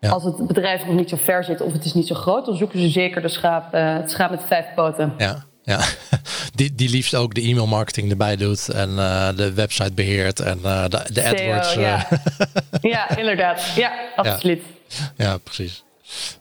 Ja. 0.00 0.10
Als 0.10 0.24
het 0.24 0.46
bedrijf 0.46 0.86
nog 0.86 0.94
niet 0.94 1.08
zo 1.08 1.16
ver 1.16 1.44
zit 1.44 1.60
of 1.60 1.72
het 1.72 1.84
is 1.84 1.94
niet 1.94 2.06
zo 2.06 2.14
groot, 2.14 2.46
dan 2.46 2.56
zoeken 2.56 2.80
ze 2.80 2.88
zeker 2.88 3.22
de 3.22 3.28
schaap, 3.28 3.74
uh, 3.74 3.96
het 3.96 4.10
schaap 4.10 4.30
met 4.30 4.42
vijf 4.46 4.66
poten. 4.74 5.14
Ja, 5.18 5.44
Ja, 5.62 5.80
die, 6.54 6.74
die 6.74 6.88
liefst 6.88 7.14
ook 7.14 7.34
de 7.34 7.40
e-mail 7.40 7.66
marketing 7.66 8.10
erbij 8.10 8.36
doet 8.36 8.68
en 8.68 8.90
uh, 8.90 9.28
de 9.36 9.52
website 9.52 9.92
beheert 9.92 10.40
en 10.40 10.58
uh, 10.64 10.84
de, 10.88 11.02
de 11.12 11.24
AdWords. 11.24 11.74
Ja. 11.74 12.08
ja, 12.80 13.16
inderdaad. 13.16 13.72
Ja, 13.76 13.92
absoluut. 14.16 14.62
Ja, 14.86 15.24
ja 15.24 15.38
precies. 15.38 15.84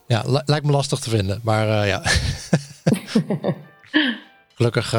Ja, 0.08 0.24
lijkt 0.46 0.66
me 0.66 0.72
lastig 0.72 1.00
te 1.00 1.10
vinden, 1.10 1.40
maar 1.44 1.88
ja. 1.88 2.02
gelukkig, 4.56 4.90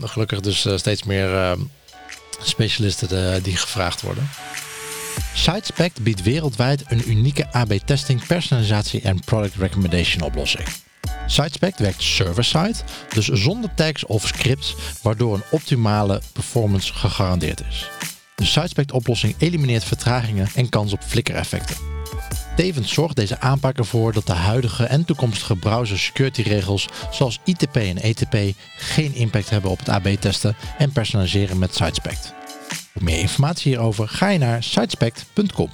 gelukkig 0.00 0.40
dus 0.40 0.68
steeds 0.74 1.02
meer 1.02 1.56
specialisten 2.42 3.42
die 3.42 3.56
gevraagd 3.56 4.00
worden. 4.00 4.28
SiteSpect 5.34 6.02
biedt 6.02 6.22
wereldwijd 6.22 6.84
een 6.88 7.10
unieke 7.10 7.52
AB-testing, 7.52 8.26
personalisatie 8.26 9.00
en 9.00 9.20
product 9.20 9.54
recommendation 9.54 10.22
oplossing. 10.22 10.68
SiteSpect 11.26 11.78
werkt 11.78 12.02
server-side, 12.02 12.74
dus 13.14 13.26
zonder 13.26 13.74
tags 13.74 14.06
of 14.06 14.26
scripts, 14.26 14.74
waardoor 15.02 15.34
een 15.34 15.42
optimale 15.50 16.22
performance 16.32 16.92
gegarandeerd 16.92 17.62
is. 17.68 17.88
De 18.34 18.44
SiteSpect-oplossing 18.44 19.34
elimineert 19.38 19.84
vertragingen 19.84 20.48
en 20.54 20.68
kans 20.68 20.92
op 20.92 21.02
flikkereffecten. 21.02 21.76
Tevens 22.56 22.92
zorgt 22.92 23.16
deze 23.16 23.40
aanpak 23.40 23.78
ervoor 23.78 24.12
dat 24.12 24.26
de 24.26 24.32
huidige 24.32 24.84
en 24.84 25.04
toekomstige 25.04 25.56
browser 25.56 25.98
security 25.98 26.42
regels 26.42 26.88
zoals 27.10 27.38
ITP 27.44 27.76
en 27.76 27.98
ETP 28.02 28.56
geen 28.76 29.14
impact 29.14 29.50
hebben 29.50 29.70
op 29.70 29.78
het 29.78 29.88
AB-testen 29.88 30.56
en 30.78 30.92
personaliseren 30.92 31.58
met 31.58 31.74
SiteSpect. 31.74 32.32
Voor 32.92 33.02
meer 33.02 33.18
informatie 33.18 33.72
hierover 33.72 34.08
ga 34.08 34.28
je 34.28 34.38
naar 34.38 34.62
sitespect.com. 34.62 35.70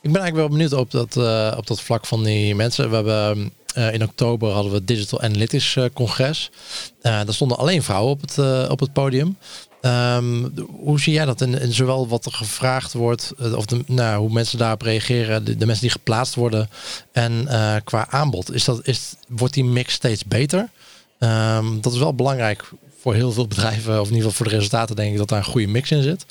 Ik 0.00 0.12
ben 0.12 0.22
eigenlijk 0.22 0.34
wel 0.34 0.48
benieuwd 0.48 0.72
op 0.72 0.90
dat, 0.90 1.16
uh, 1.16 1.54
op 1.56 1.66
dat 1.66 1.80
vlak 1.80 2.06
van 2.06 2.24
die 2.24 2.54
mensen. 2.54 2.88
We 2.88 2.94
hebben 2.94 3.52
uh, 3.76 3.92
in 3.92 4.02
oktober 4.02 4.50
hadden 4.50 4.70
we 4.72 4.78
het 4.78 4.86
Digital 4.86 5.20
Analytics 5.20 5.76
uh, 5.76 5.84
congres. 5.92 6.50
daar 7.00 7.34
stonden 7.34 7.58
alleen 7.58 7.82
vrouwen 7.82 8.12
op 8.12 8.20
het, 8.20 8.38
op 8.70 8.80
het 8.80 8.92
podium. 8.92 9.36
Um, 9.82 10.54
hoe 10.68 11.00
zie 11.00 11.12
jij 11.12 11.24
dat? 11.24 11.40
en, 11.40 11.72
zowel 11.72 12.08
wat 12.08 12.24
er 12.24 12.32
gevraagd 12.32 12.92
wordt, 12.92 13.34
of 13.54 13.66
de, 13.66 13.82
nou, 13.86 14.20
hoe 14.20 14.32
mensen 14.32 14.58
daarop 14.58 14.82
reageren, 14.82 15.44
de, 15.44 15.66
mensen 15.66 15.80
die 15.80 15.90
geplaatst 15.90 16.34
worden 16.34 16.68
en 17.12 17.48
qua 17.84 18.10
aanbod. 18.10 18.52
Is 18.52 18.64
dat, 18.64 18.86
is, 18.86 19.14
wordt 19.28 19.54
die 19.54 19.64
mix 19.64 19.92
steeds 19.92 20.24
beter? 20.24 20.68
Um, 21.18 21.80
dat 21.80 21.92
is 21.92 21.98
wel 21.98 22.14
belangrijk 22.14 22.70
voor 23.00 23.14
heel 23.14 23.32
veel 23.32 23.46
bedrijven, 23.46 24.00
of 24.00 24.08
in 24.08 24.14
ieder 24.14 24.30
geval 24.30 24.32
voor 24.32 24.48
de 24.48 24.56
resultaten, 24.56 24.96
denk 24.96 25.12
ik 25.12 25.18
dat 25.18 25.28
daar 25.28 25.38
een 25.38 25.44
goede 25.44 25.66
mix 25.66 25.90
in 25.90 26.02
zit. 26.02 26.26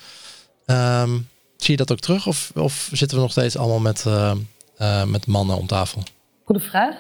Um, 0.65 1.29
zie 1.57 1.71
je 1.71 1.77
dat 1.77 1.91
ook 1.91 1.99
terug 1.99 2.27
of, 2.27 2.51
of 2.55 2.89
zitten 2.91 3.17
we 3.17 3.23
nog 3.23 3.31
steeds 3.31 3.57
allemaal 3.57 3.79
met, 3.79 4.05
uh, 4.07 5.03
met 5.03 5.27
mannen 5.27 5.57
om 5.57 5.67
tafel? 5.67 6.03
Goede 6.43 6.61
vraag. 6.61 6.95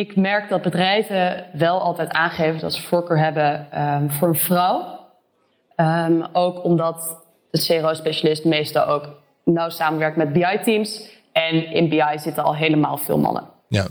Ik 0.00 0.16
merk 0.16 0.48
dat 0.48 0.62
bedrijven 0.62 1.44
wel 1.52 1.80
altijd 1.80 2.10
aangeven 2.10 2.60
dat 2.60 2.74
ze 2.74 2.82
voorkeur 2.82 3.18
hebben 3.18 3.66
um, 3.82 4.10
voor 4.10 4.28
een 4.28 4.34
vrouw. 4.34 4.98
ook 6.32 6.64
omdat 6.64 7.24
de 7.50 7.64
CRO-specialist 7.66 8.44
meestal 8.44 8.86
ook 8.86 9.08
nauw 9.44 9.68
samenwerkt 9.68 10.16
met 10.16 10.32
BI-teams. 10.32 11.14
En 11.32 11.72
in 11.72 11.88
BI 11.88 12.18
zitten 12.18 12.44
al 12.44 12.54
helemaal 12.54 12.96
veel 12.96 13.18
mannen. 13.18 13.44
Ja. 13.68 13.84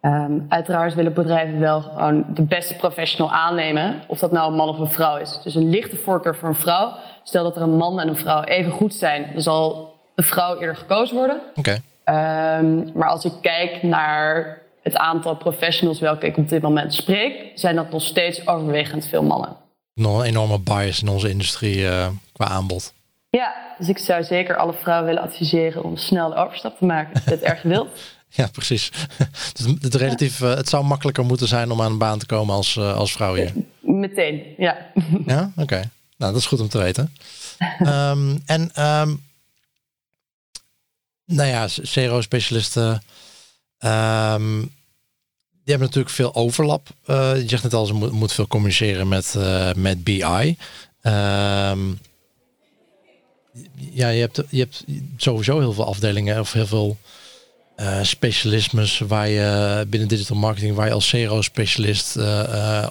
Um, 0.00 0.46
uiteraard 0.48 0.94
willen 0.94 1.14
bedrijven 1.14 1.60
wel 1.60 1.80
gewoon 1.80 2.24
de 2.28 2.42
beste 2.42 2.76
professional 2.76 3.32
aannemen, 3.32 4.02
of 4.06 4.18
dat 4.18 4.32
nou 4.32 4.50
een 4.50 4.56
man 4.56 4.68
of 4.68 4.78
een 4.78 4.90
vrouw 4.90 5.16
is. 5.16 5.40
Dus 5.42 5.54
een 5.54 5.70
lichte 5.70 5.96
voorkeur 5.96 6.36
voor 6.36 6.48
een 6.48 6.54
vrouw. 6.54 6.92
Stel 7.22 7.42
dat 7.42 7.56
er 7.56 7.62
een 7.62 7.76
man 7.76 8.00
en 8.00 8.08
een 8.08 8.16
vrouw 8.16 8.42
even 8.42 8.72
goed 8.72 8.94
zijn, 8.94 9.30
dan 9.32 9.42
zal 9.42 9.94
de 10.14 10.22
vrouw 10.22 10.58
eerder 10.58 10.76
gekozen 10.76 11.16
worden. 11.16 11.40
Oké. 11.54 11.70
Um, 11.70 12.90
maar 12.94 13.08
als 13.08 13.24
ik 13.24 13.32
kijk 13.40 13.82
naar 13.82 14.64
het 14.86 14.96
aantal 14.96 15.36
professionals 15.36 16.00
welke 16.00 16.26
ik 16.26 16.36
op 16.36 16.48
dit 16.48 16.62
moment 16.62 16.94
spreek, 16.94 17.52
zijn 17.54 17.76
dat 17.76 17.90
nog 17.90 18.02
steeds 18.02 18.46
overwegend 18.46 19.06
veel 19.06 19.22
mannen. 19.22 19.56
Nog 19.94 20.18
een 20.18 20.24
enorme 20.24 20.58
bias 20.58 21.02
in 21.02 21.08
onze 21.08 21.28
industrie 21.28 21.78
uh, 21.78 22.08
qua 22.32 22.46
aanbod. 22.46 22.92
Ja, 23.30 23.54
dus 23.78 23.88
ik 23.88 23.98
zou 23.98 24.24
zeker 24.24 24.56
alle 24.56 24.72
vrouwen 24.72 25.06
willen 25.06 25.22
adviseren 25.22 25.84
om 25.84 25.96
snel 25.96 26.28
de 26.28 26.36
overstap 26.36 26.78
te 26.78 26.84
maken 26.84 27.14
als 27.14 27.24
je 27.24 27.30
het 27.30 27.42
erg 27.42 27.62
wilt. 27.62 27.88
Ja, 28.28 28.46
precies. 28.46 28.90
Dus 29.56 29.66
het, 29.80 29.94
relatief, 29.94 30.40
uh, 30.40 30.54
het 30.54 30.68
zou 30.68 30.84
makkelijker 30.84 31.24
moeten 31.24 31.48
zijn 31.48 31.70
om 31.70 31.82
aan 31.82 31.92
een 31.92 31.98
baan 31.98 32.18
te 32.18 32.26
komen 32.26 32.54
als, 32.54 32.76
uh, 32.76 32.96
als 32.96 33.12
vrouw 33.12 33.34
hier. 33.34 33.52
Meteen, 33.80 34.42
ja. 34.56 34.76
Ja, 35.26 35.50
oké. 35.50 35.62
Okay. 35.62 35.84
Nou, 36.16 36.32
dat 36.32 36.40
is 36.40 36.46
goed 36.46 36.60
om 36.60 36.68
te 36.68 36.78
weten. 36.78 37.14
um, 37.80 38.42
en 38.46 38.82
um, 38.84 39.22
nou 41.24 41.48
ja, 41.48 41.66
CRO-specialisten, 41.82 43.02
um, 43.78 44.75
die 45.66 45.74
hebben 45.74 45.94
natuurlijk 45.94 46.14
veel 46.14 46.34
overlap. 46.34 46.88
Uh, 47.06 47.36
je 47.36 47.48
zegt 47.48 47.62
net 47.62 47.74
al, 47.74 47.86
ze 47.86 47.94
moet, 47.94 48.10
moet 48.10 48.32
veel 48.32 48.46
communiceren 48.46 49.08
met, 49.08 49.34
uh, 49.36 49.72
met 49.76 50.04
BI. 50.04 50.56
ja, 53.90 54.08
je 54.08 54.20
hebt, 54.20 54.42
je 54.48 54.58
hebt 54.58 54.84
sowieso 55.16 55.58
heel 55.58 55.72
veel 55.72 55.86
afdelingen 55.86 56.40
of 56.40 56.52
heel 56.52 56.66
veel 56.66 56.96
uh, 57.76 58.02
specialismes 58.02 58.98
waar 58.98 59.28
je 59.28 59.84
binnen 59.88 60.08
digital 60.08 60.36
marketing, 60.36 60.74
waar 60.74 60.86
je 60.86 60.92
als 60.92 61.10
CRO-specialist 61.10 62.16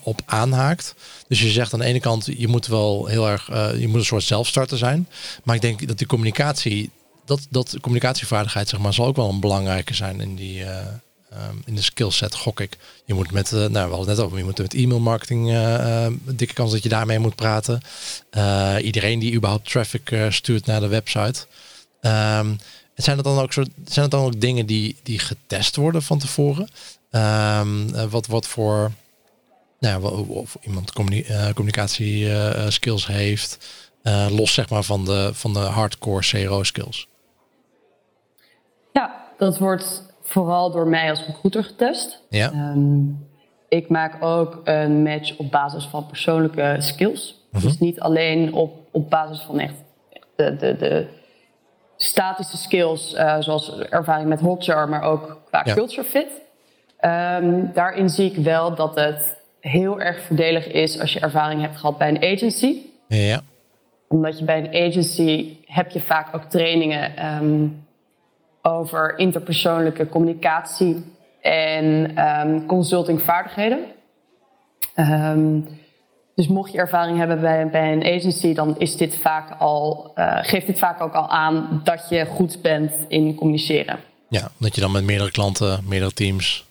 op 0.03 0.21
aanhaakt. 0.25 0.95
Dus 1.27 1.41
je 1.41 1.49
zegt 1.49 1.73
aan 1.73 1.79
de 1.79 1.85
ene 1.85 1.99
kant, 1.99 2.29
je 2.37 2.47
moet 2.47 2.67
wel 2.67 3.05
heel 3.05 3.29
erg, 3.29 3.47
je 3.79 3.87
moet 3.87 3.99
een 3.99 4.05
soort 4.05 4.23
zelfstarter 4.23 4.77
zijn. 4.77 5.07
Maar 5.43 5.55
ik 5.55 5.61
denk 5.61 5.87
dat 5.87 5.97
die 5.97 6.07
communicatie, 6.07 6.89
dat, 7.25 7.47
dat 7.49 7.77
communicatievaardigheid, 7.81 8.69
zeg 8.69 8.79
maar, 8.79 8.93
zal 8.93 9.05
ook 9.05 9.15
wel 9.15 9.29
een 9.29 9.39
belangrijke 9.39 9.93
zijn 9.93 10.21
in 10.21 10.35
die. 10.35 10.63
Um, 11.35 11.61
in 11.65 11.75
de 11.75 11.81
skillset 11.81 12.35
gok 12.35 12.59
ik. 12.59 12.77
Je 13.05 13.13
moet 13.13 13.31
met, 13.31 13.51
nou, 13.51 13.69
we 13.71 13.79
hadden 13.79 13.97
het 13.97 14.07
net 14.07 14.19
over, 14.19 14.37
je 14.37 14.43
moet 14.43 14.57
met 14.57 14.73
e-mail 14.73 14.99
marketing, 14.99 15.57
dikke 16.23 16.53
kans 16.53 16.71
dat 16.71 16.83
je 16.83 16.89
daarmee 16.89 17.19
moet 17.19 17.35
praten. 17.35 17.81
iedereen 18.81 19.19
die 19.19 19.33
überhaupt 19.33 19.69
traffic 19.69 20.17
stuurt 20.29 20.65
naar 20.65 20.79
de 20.79 20.87
website. 20.87 21.45
Um, 22.01 22.57
zijn 22.95 23.17
er 23.17 23.23
dan 23.23 23.39
ook, 23.39 23.53
soort, 23.53 23.69
zijn 23.85 24.05
er 24.05 24.11
dan 24.11 24.25
ook 24.25 24.41
dingen 24.41 24.65
die, 24.65 24.95
die 25.03 25.19
getest 25.19 25.75
worden 25.75 26.03
van 26.03 26.19
tevoren? 26.19 26.69
Um, 27.11 28.09
wat, 28.09 28.27
wat 28.27 28.47
voor, 28.47 28.91
nou 29.79 30.27
of 30.27 30.57
iemand 30.61 30.91
communi 30.93 31.25
uh, 31.29 31.49
communicatie 31.49 32.25
uh, 32.25 32.69
skills 32.69 33.07
heeft, 33.07 33.57
uh, 34.03 34.27
los 34.29 34.53
zeg 34.53 34.69
maar 34.69 34.83
van 34.83 35.05
de, 35.05 35.29
van 35.33 35.53
de 35.53 35.59
hardcore 35.59 36.21
CRO 36.21 36.63
skills? 36.63 37.07
Ja, 38.93 39.25
dat 39.37 39.57
wordt 39.57 40.03
vooral 40.25 40.71
door 40.71 40.87
mij 40.87 41.09
als 41.09 41.25
recruiter 41.25 41.63
getest. 41.63 42.21
Ja. 42.29 42.51
Um, 42.51 43.27
ik 43.69 43.89
maak 43.89 44.23
ook 44.23 44.61
een 44.63 45.03
match 45.03 45.37
op 45.37 45.51
basis 45.51 45.85
van 45.85 46.05
persoonlijke 46.05 46.75
skills. 46.79 47.45
Uh 47.47 47.53
-huh. 47.53 47.61
Dus 47.61 47.79
niet 47.79 47.99
alleen 47.99 48.53
op, 48.53 48.73
op 48.91 49.09
basis 49.09 49.39
van 49.39 49.59
echt 49.59 49.73
de, 50.35 50.55
de, 50.55 50.75
de 50.77 51.07
statische 51.97 52.57
skills, 52.57 53.13
uh, 53.13 53.35
zoals 53.39 53.79
ervaring 53.79 54.29
met 54.29 54.39
Hotjar, 54.39 54.89
maar 54.89 55.01
ook 55.01 55.41
qua 55.47 55.61
ja. 55.65 55.73
culture 55.73 56.03
fit. 56.03 56.27
Um, 57.01 57.71
daarin 57.73 58.09
zie 58.09 58.31
ik 58.31 58.43
wel 58.43 58.75
dat 58.75 58.95
het 58.95 59.37
heel 59.59 59.99
erg 59.99 60.21
voordelig 60.21 60.67
is 60.67 60.99
als 60.99 61.13
je 61.13 61.19
ervaring 61.19 61.61
hebt 61.61 61.77
gehad 61.77 61.97
bij 61.97 62.09
een 62.09 62.33
agency. 62.33 62.77
Ja. 63.07 63.41
Omdat 64.07 64.39
je 64.39 64.45
bij 64.45 64.57
een 64.57 64.87
agency 64.89 65.57
heb 65.65 65.91
je 65.91 66.01
vaak 66.01 66.35
ook 66.35 66.43
trainingen 66.43 67.25
um, 67.43 67.84
over 68.65 69.17
interpersoonlijke 69.17 70.09
communicatie 70.09 71.13
en 71.41 72.17
um, 72.27 72.65
consultingvaardigheden. 72.65 73.79
Um, 74.95 75.67
dus 76.35 76.47
mocht 76.47 76.71
je 76.71 76.77
ervaring 76.77 77.17
hebben 77.17 77.41
bij, 77.41 77.69
bij 77.69 77.91
een 77.91 78.03
agency, 78.03 78.53
dan 78.53 78.79
is 78.79 78.97
dit 78.97 79.17
vaak 79.17 79.59
al, 79.59 80.11
uh, 80.15 80.37
geeft 80.41 80.65
dit 80.67 80.79
vaak 80.79 81.01
ook 81.01 81.13
al 81.13 81.29
aan 81.29 81.81
dat 81.83 82.05
je 82.09 82.25
goed 82.25 82.61
bent 82.61 82.93
in 83.07 83.35
communiceren. 83.35 83.99
Ja, 84.29 84.51
dat 84.57 84.75
je 84.75 84.81
dan 84.81 84.91
met 84.91 85.03
meerdere 85.03 85.31
klanten, 85.31 85.83
meerdere 85.87 86.11
teams 86.13 86.65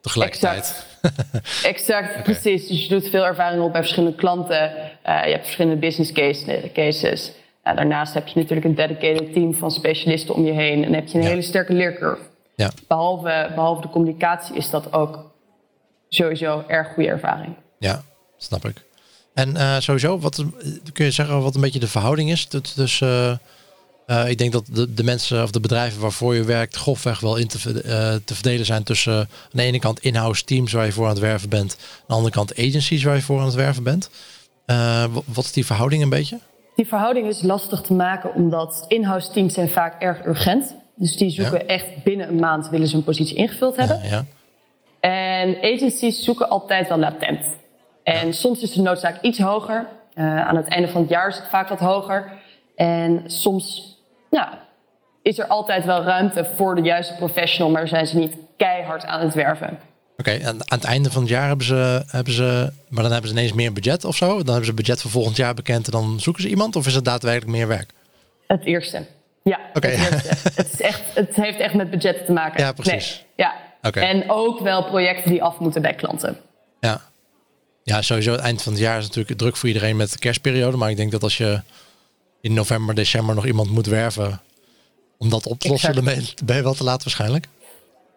tegelijkertijd. 0.00 0.86
Exact, 1.02 1.64
exact 1.64 2.10
okay. 2.10 2.22
precies. 2.22 2.66
Dus 2.66 2.82
je 2.82 2.88
doet 2.88 3.08
veel 3.08 3.26
ervaring 3.26 3.62
op 3.62 3.72
bij 3.72 3.80
verschillende 3.80 4.16
klanten. 4.16 4.70
Uh, 5.06 5.24
je 5.24 5.30
hebt 5.30 5.44
verschillende 5.44 5.78
business 5.78 6.12
case, 6.12 6.70
cases. 6.72 7.32
Daarnaast 7.74 8.14
heb 8.14 8.26
je 8.26 8.38
natuurlijk 8.40 8.66
een 8.66 8.74
dedicated 8.74 9.32
team 9.32 9.54
van 9.54 9.70
specialisten 9.70 10.34
om 10.34 10.44
je 10.44 10.52
heen. 10.52 10.84
En 10.84 10.94
heb 10.94 11.06
je 11.06 11.18
een 11.18 11.24
ja. 11.24 11.28
hele 11.28 11.42
sterke 11.42 11.72
leercurve. 11.72 12.22
Ja. 12.54 12.70
Behalve, 12.88 13.52
behalve 13.54 13.80
de 13.80 13.88
communicatie 13.88 14.56
is 14.56 14.70
dat 14.70 14.92
ook 14.92 15.34
sowieso 16.08 16.64
erg 16.66 16.92
goede 16.92 17.08
ervaring. 17.08 17.54
Ja, 17.78 18.02
snap 18.36 18.64
ik. 18.64 18.84
En 19.34 19.54
uh, 19.56 19.78
sowieso, 19.78 20.18
wat 20.18 20.44
kun 20.92 21.04
je 21.04 21.10
zeggen 21.10 21.42
wat 21.42 21.54
een 21.54 21.60
beetje 21.60 21.78
de 21.78 21.88
verhouding 21.88 22.30
is 22.30 22.48
tussen. 22.74 23.40
Uh, 24.06 24.28
ik 24.28 24.38
denk 24.38 24.52
dat 24.52 24.66
de, 24.72 24.94
de, 24.94 25.04
mensen 25.04 25.42
of 25.42 25.50
de 25.50 25.60
bedrijven 25.60 26.00
waarvoor 26.00 26.34
je 26.34 26.44
werkt, 26.44 26.76
grofweg 26.76 27.20
wel 27.20 27.36
in 27.36 27.48
te, 27.48 27.58
te 28.24 28.34
verdelen 28.34 28.66
zijn 28.66 28.82
tussen 28.82 29.18
aan 29.18 29.28
de 29.50 29.62
ene 29.62 29.78
kant 29.78 30.00
in-house 30.00 30.44
teams 30.44 30.72
waar 30.72 30.84
je 30.84 30.92
voor 30.92 31.04
aan 31.04 31.10
het 31.10 31.18
werven 31.18 31.48
bent, 31.48 31.76
aan 31.80 32.04
de 32.06 32.14
andere 32.14 32.34
kant 32.34 32.58
agencies 32.58 33.02
waar 33.02 33.14
je 33.14 33.22
voor 33.22 33.38
aan 33.38 33.46
het 33.46 33.54
werven 33.54 33.82
bent. 33.82 34.10
wat 35.24 35.44
is 35.44 35.52
die 35.52 35.66
verhouding 35.66 36.02
een 36.02 36.08
beetje? 36.08 36.38
Die 36.76 36.86
verhouding 36.86 37.26
is 37.26 37.42
lastig 37.42 37.80
te 37.80 37.92
maken 37.92 38.34
omdat 38.34 38.84
in-house 38.88 39.30
teams 39.30 39.54
zijn 39.54 39.68
vaak 39.68 40.02
erg 40.02 40.26
urgent. 40.26 40.76
Dus 40.94 41.16
die 41.16 41.30
zoeken 41.30 41.58
ja. 41.58 41.66
echt 41.66 42.02
binnen 42.04 42.28
een 42.28 42.38
maand 42.38 42.68
willen 42.68 42.88
ze 42.88 42.96
een 42.96 43.04
positie 43.04 43.36
ingevuld 43.36 43.76
hebben. 43.76 44.00
ja. 44.02 44.24
En 45.00 45.56
agencies 45.56 46.24
zoeken 46.24 46.48
altijd 46.48 46.88
wel 46.88 46.98
latent. 46.98 47.56
En 48.02 48.34
soms 48.34 48.62
is 48.62 48.72
de 48.72 48.82
noodzaak 48.82 49.22
iets 49.22 49.38
hoger. 49.38 49.86
Uh, 50.14 50.46
aan 50.46 50.56
het 50.56 50.68
einde 50.68 50.88
van 50.88 51.00
het 51.00 51.10
jaar 51.10 51.28
is 51.28 51.36
het 51.36 51.48
vaak 51.48 51.68
wat 51.68 51.78
hoger. 51.78 52.32
En 52.74 53.22
soms 53.26 53.96
nou, 54.30 54.48
is 55.22 55.38
er 55.38 55.46
altijd 55.46 55.84
wel 55.84 56.02
ruimte 56.02 56.44
voor 56.44 56.74
de 56.74 56.82
juiste 56.82 57.14
professional, 57.14 57.72
maar 57.72 57.88
zijn 57.88 58.06
ze 58.06 58.18
niet 58.18 58.36
keihard 58.56 59.04
aan 59.04 59.20
het 59.20 59.34
werven. 59.34 59.78
Oké, 60.16 60.30
en 60.30 60.46
aan 60.46 60.78
het 60.78 60.84
einde 60.84 61.10
van 61.10 61.22
het 61.22 61.30
jaar 61.30 61.46
hebben 61.46 61.66
ze, 61.66 62.04
hebben 62.06 62.32
ze, 62.32 62.72
maar 62.88 63.02
dan 63.02 63.12
hebben 63.12 63.30
ze 63.30 63.36
ineens 63.36 63.52
meer 63.52 63.72
budget 63.72 64.04
of 64.04 64.16
zo? 64.16 64.26
Dan 64.26 64.46
hebben 64.46 64.64
ze 64.64 64.74
budget 64.74 65.00
voor 65.00 65.10
volgend 65.10 65.36
jaar 65.36 65.54
bekend 65.54 65.86
en 65.86 65.92
dan 65.92 66.20
zoeken 66.20 66.42
ze 66.42 66.48
iemand? 66.48 66.76
Of 66.76 66.86
is 66.86 66.94
het 66.94 67.04
daadwerkelijk 67.04 67.50
meer 67.50 67.68
werk? 67.68 67.90
Het 68.46 68.64
eerste. 68.64 69.06
Ja, 69.42 69.60
Oké. 69.74 69.88
het, 69.88 70.28
het, 70.56 70.72
is 70.72 70.80
echt, 70.80 71.02
het 71.14 71.36
heeft 71.36 71.58
echt 71.58 71.74
met 71.74 71.90
budget 71.90 72.26
te 72.26 72.32
maken. 72.32 72.62
Ja, 72.62 72.72
precies. 72.72 73.24
Nee, 73.36 73.46
ja. 73.46 73.64
En 73.92 74.30
ook 74.30 74.60
wel 74.60 74.84
projecten 74.84 75.30
die 75.30 75.42
af 75.42 75.58
moeten 75.58 75.82
bij 75.82 75.94
klanten. 75.94 76.36
Ja. 76.80 77.00
Ja, 77.82 78.02
sowieso 78.02 78.32
het 78.32 78.40
eind 78.40 78.62
van 78.62 78.72
het 78.72 78.80
jaar 78.80 78.98
is 78.98 79.06
natuurlijk 79.06 79.38
druk 79.38 79.56
voor 79.56 79.68
iedereen 79.68 79.96
met 79.96 80.12
de 80.12 80.18
kerstperiode. 80.18 80.76
Maar 80.76 80.90
ik 80.90 80.96
denk 80.96 81.10
dat 81.10 81.22
als 81.22 81.36
je 81.36 81.60
in 82.40 82.54
november, 82.54 82.94
december 82.94 83.34
nog 83.34 83.46
iemand 83.46 83.70
moet 83.70 83.86
werven 83.86 84.40
om 85.18 85.30
dat 85.30 85.46
op 85.46 85.60
te 85.60 85.68
lossen, 85.68 85.94
dan 85.94 86.04
ben 86.44 86.56
je 86.56 86.62
wel 86.62 86.74
te 86.74 86.84
laat 86.84 87.04
waarschijnlijk. 87.04 87.46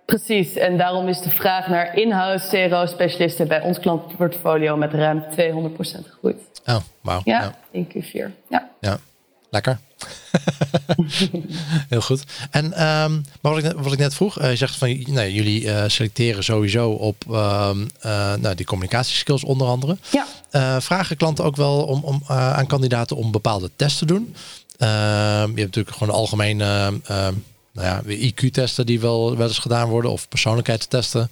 Precies, 0.10 0.54
en 0.54 0.78
daarom 0.78 1.08
is 1.08 1.22
de 1.22 1.30
vraag 1.30 1.68
naar 1.68 1.98
in-house 1.98 2.68
CRO-specialisten 2.68 3.48
bij 3.48 3.62
ons 3.62 3.80
klantenportfolio 3.80 4.78
met 4.78 4.94
ruim 4.94 5.24
200% 5.24 5.32
gegroeid. 5.78 6.36
Oh, 6.66 6.75
wauw. 7.01 7.22
Ja, 7.24 7.42
ja, 7.42 7.56
in 7.72 7.88
Q4. 7.88 8.32
Ja. 8.50 8.70
ja. 8.80 9.00
Lekker. 9.50 9.80
Heel 11.89 12.01
goed. 12.01 12.24
En 12.51 12.66
um, 12.66 13.24
maar 13.42 13.51
wat 13.51 13.58
ik, 13.58 13.63
net, 13.63 13.74
wat 13.74 13.94
ik 13.94 14.00
net 14.00 14.13
vroeg, 14.13 14.42
uh, 14.42 14.50
je 14.50 14.56
zegt 14.56 14.75
van 14.75 15.04
nee, 15.08 15.34
jullie 15.34 15.63
uh, 15.63 15.84
selecteren 15.88 16.44
sowieso 16.44 16.89
op 16.89 17.24
uh, 17.30 17.72
nou, 18.39 18.56
die 18.56 18.66
communicatieskills 18.66 19.44
onder 19.44 19.68
andere. 19.68 19.98
Ja. 20.51 20.82
vragen 20.82 21.18
klanten 21.18 21.46
ook 21.46 21.56
wel 21.56 21.84
om, 21.84 22.04
om 22.04 22.22
aan 22.28 22.68
kandidaten 22.68 23.16
om 23.16 23.32
bepaalde 23.32 23.70
tests 23.75 24.00
te 24.00 24.06
doen? 24.06 24.36
Ehm, 24.78 25.50
je 25.56 25.62
hebt 25.62 25.75
natuurlijk 25.75 25.96
gewoon 25.96 26.13
de 26.13 26.20
algemene 26.20 27.00
ehm, 27.04 27.34
nou 27.74 27.88
ja, 27.88 28.02
IQ-testen 28.16 28.86
die 28.86 29.00
wel, 29.00 29.38
wel 29.38 29.48
eens 29.48 29.60
gedaan 29.60 29.90
worden, 29.90 30.12
of 30.12 30.30
persoonlijkheidstesten 30.30 31.32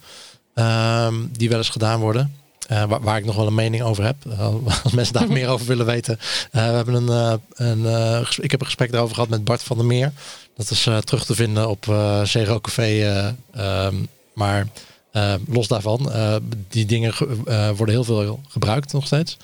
die 1.32 1.48
wel 1.48 1.58
eens 1.58 1.68
gedaan 1.68 2.00
worden. 2.00 2.36
Uh, 2.72 2.84
waar, 3.00 3.18
ik 3.18 3.24
nog 3.24 3.36
wel 3.36 3.46
een 3.46 3.54
mening 3.54 3.82
over 3.82 4.04
heb. 4.04 4.16
Als 4.84 4.92
mensen 4.92 5.14
daar 5.14 5.28
meer 5.28 5.48
over 5.48 5.66
willen 5.66 5.86
weten. 5.86 6.18
Uh, 6.20 6.50
we 6.50 6.58
hebben 6.58 6.94
een, 6.94 7.40
een 7.54 8.26
ik 8.40 8.50
heb 8.50 8.60
een 8.60 8.66
gesprek 8.66 8.90
daarover 8.90 9.14
gehad 9.14 9.30
met 9.30 9.44
Bart 9.44 9.62
van 9.62 9.76
der 9.76 9.86
Meer. 9.86 10.12
Dat 10.56 10.70
is 10.70 10.82
terug 11.04 11.24
te 11.24 11.34
vinden 11.34 11.68
op 11.68 11.86
uh, 11.86 12.24
Zero 12.24 12.60
Café. 12.60 13.18
Um, 13.58 14.08
maar 14.34 14.66
los 15.46 15.68
daarvan, 15.68 16.12
die 16.68 16.86
dingen 16.86 17.14
worden 17.76 17.94
heel 17.94 18.04
veel 18.04 18.40
gebruikt 18.48 18.92
nog 18.92 19.06
steeds. 19.06 19.36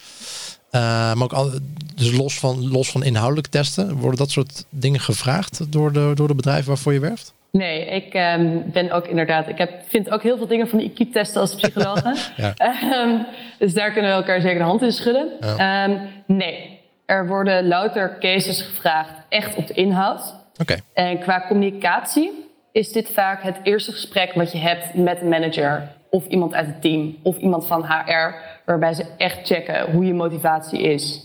Maar 0.81 1.23
ook 1.23 1.33
al, 1.33 1.50
dus 1.95 2.16
los 2.16 2.38
van, 2.38 2.69
los 2.71 2.90
van 2.90 3.04
inhoudelijk 3.04 3.47
testen, 3.47 3.97
worden 3.97 4.19
dat 4.19 4.31
soort 4.31 4.64
dingen 4.69 5.00
gevraagd 5.00 5.73
door 5.73 5.93
de, 5.93 6.12
door 6.14 6.28
de 6.28 6.35
bedrijven 6.35 6.69
waarvoor 6.69 6.93
je 6.93 7.00
werft? 7.00 7.35
Nee, 7.50 7.87
ik 7.87 8.14
um, 8.14 8.71
ben 8.73 8.90
ook 8.90 9.07
inderdaad. 9.07 9.49
Ik 9.49 9.59
heb, 9.59 9.71
vind 9.88 10.11
ook 10.11 10.23
heel 10.23 10.37
veel 10.37 10.47
dingen 10.47 10.69
van 10.69 10.78
de 10.78 10.90
IQ-testen 10.90 11.40
als 11.40 11.54
psycholoog. 11.54 12.02
ja. 12.37 12.54
um, 13.02 13.26
dus 13.59 13.75
daar 13.75 13.93
kunnen 13.93 14.11
we 14.11 14.16
elkaar 14.16 14.40
zeker 14.40 14.59
de 14.59 14.64
hand 14.64 14.83
in 14.83 14.93
schudden. 14.93 15.28
Ja. 15.40 15.85
Um, 15.85 16.00
nee, 16.26 16.81
er 17.07 17.26
worden 17.26 17.69
louter 17.69 18.16
cases 18.21 18.62
gevraagd, 18.62 19.12
echt 19.28 19.57
op 19.57 19.66
de 19.66 19.75
inhoud. 19.75 20.35
Okay. 20.61 20.81
En 20.93 21.19
qua 21.19 21.45
communicatie 21.49 22.49
is 22.73 22.93
dit 22.93 23.10
vaak 23.10 23.43
het 23.43 23.56
eerste 23.63 23.93
gesprek 23.93 24.32
wat 24.32 24.52
je 24.52 24.58
hebt 24.58 24.95
met 24.95 25.21
een 25.21 25.28
manager 25.28 25.89
of 26.10 26.26
iemand 26.26 26.54
uit 26.54 26.67
het 26.67 26.80
team 26.80 27.17
of 27.23 27.37
iemand 27.37 27.67
van 27.67 27.84
HR, 27.84 28.34
waarbij 28.65 28.95
ze 28.95 29.07
echt 29.17 29.47
checken 29.47 29.93
hoe 29.93 30.05
je 30.05 30.15
motivatie 30.15 30.81
is, 30.81 31.21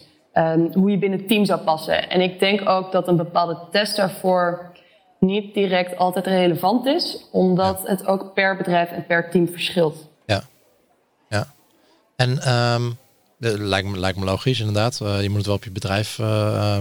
hoe 0.73 0.91
je 0.91 0.97
binnen 0.97 1.19
het 1.19 1.28
team 1.28 1.45
zou 1.45 1.60
passen. 1.60 2.10
En 2.10 2.21
ik 2.21 2.39
denk 2.39 2.69
ook 2.69 2.91
dat 2.91 3.08
een 3.08 3.17
bepaalde 3.17 3.58
test 3.71 3.95
daarvoor 3.95 4.71
niet 5.19 5.54
direct 5.54 5.97
altijd 5.97 6.28
relevant 6.28 6.86
is, 6.86 7.25
omdat 7.32 7.88
het 7.88 8.06
ook 8.06 8.34
per 8.34 8.58
bedrijf 8.58 8.91
en 8.91 9.06
per 9.06 9.30
team 9.30 9.47
verschilt. 9.47 10.08
Ja, 10.25 10.43
ja. 11.30 11.47
En 12.15 12.54
um, 12.54 12.97
lijkt, 13.38 13.88
me, 13.88 13.99
lijkt 13.99 14.17
me 14.17 14.25
logisch 14.25 14.60
inderdaad. 14.60 14.99
Uh, 15.04 15.21
je 15.21 15.30
moet 15.30 15.38
het 15.38 15.45
wel 15.45 15.56
op 15.56 15.63
je 15.63 15.71
bedrijf 15.71 16.17
uh, 16.17 16.28
uh, 16.28 16.78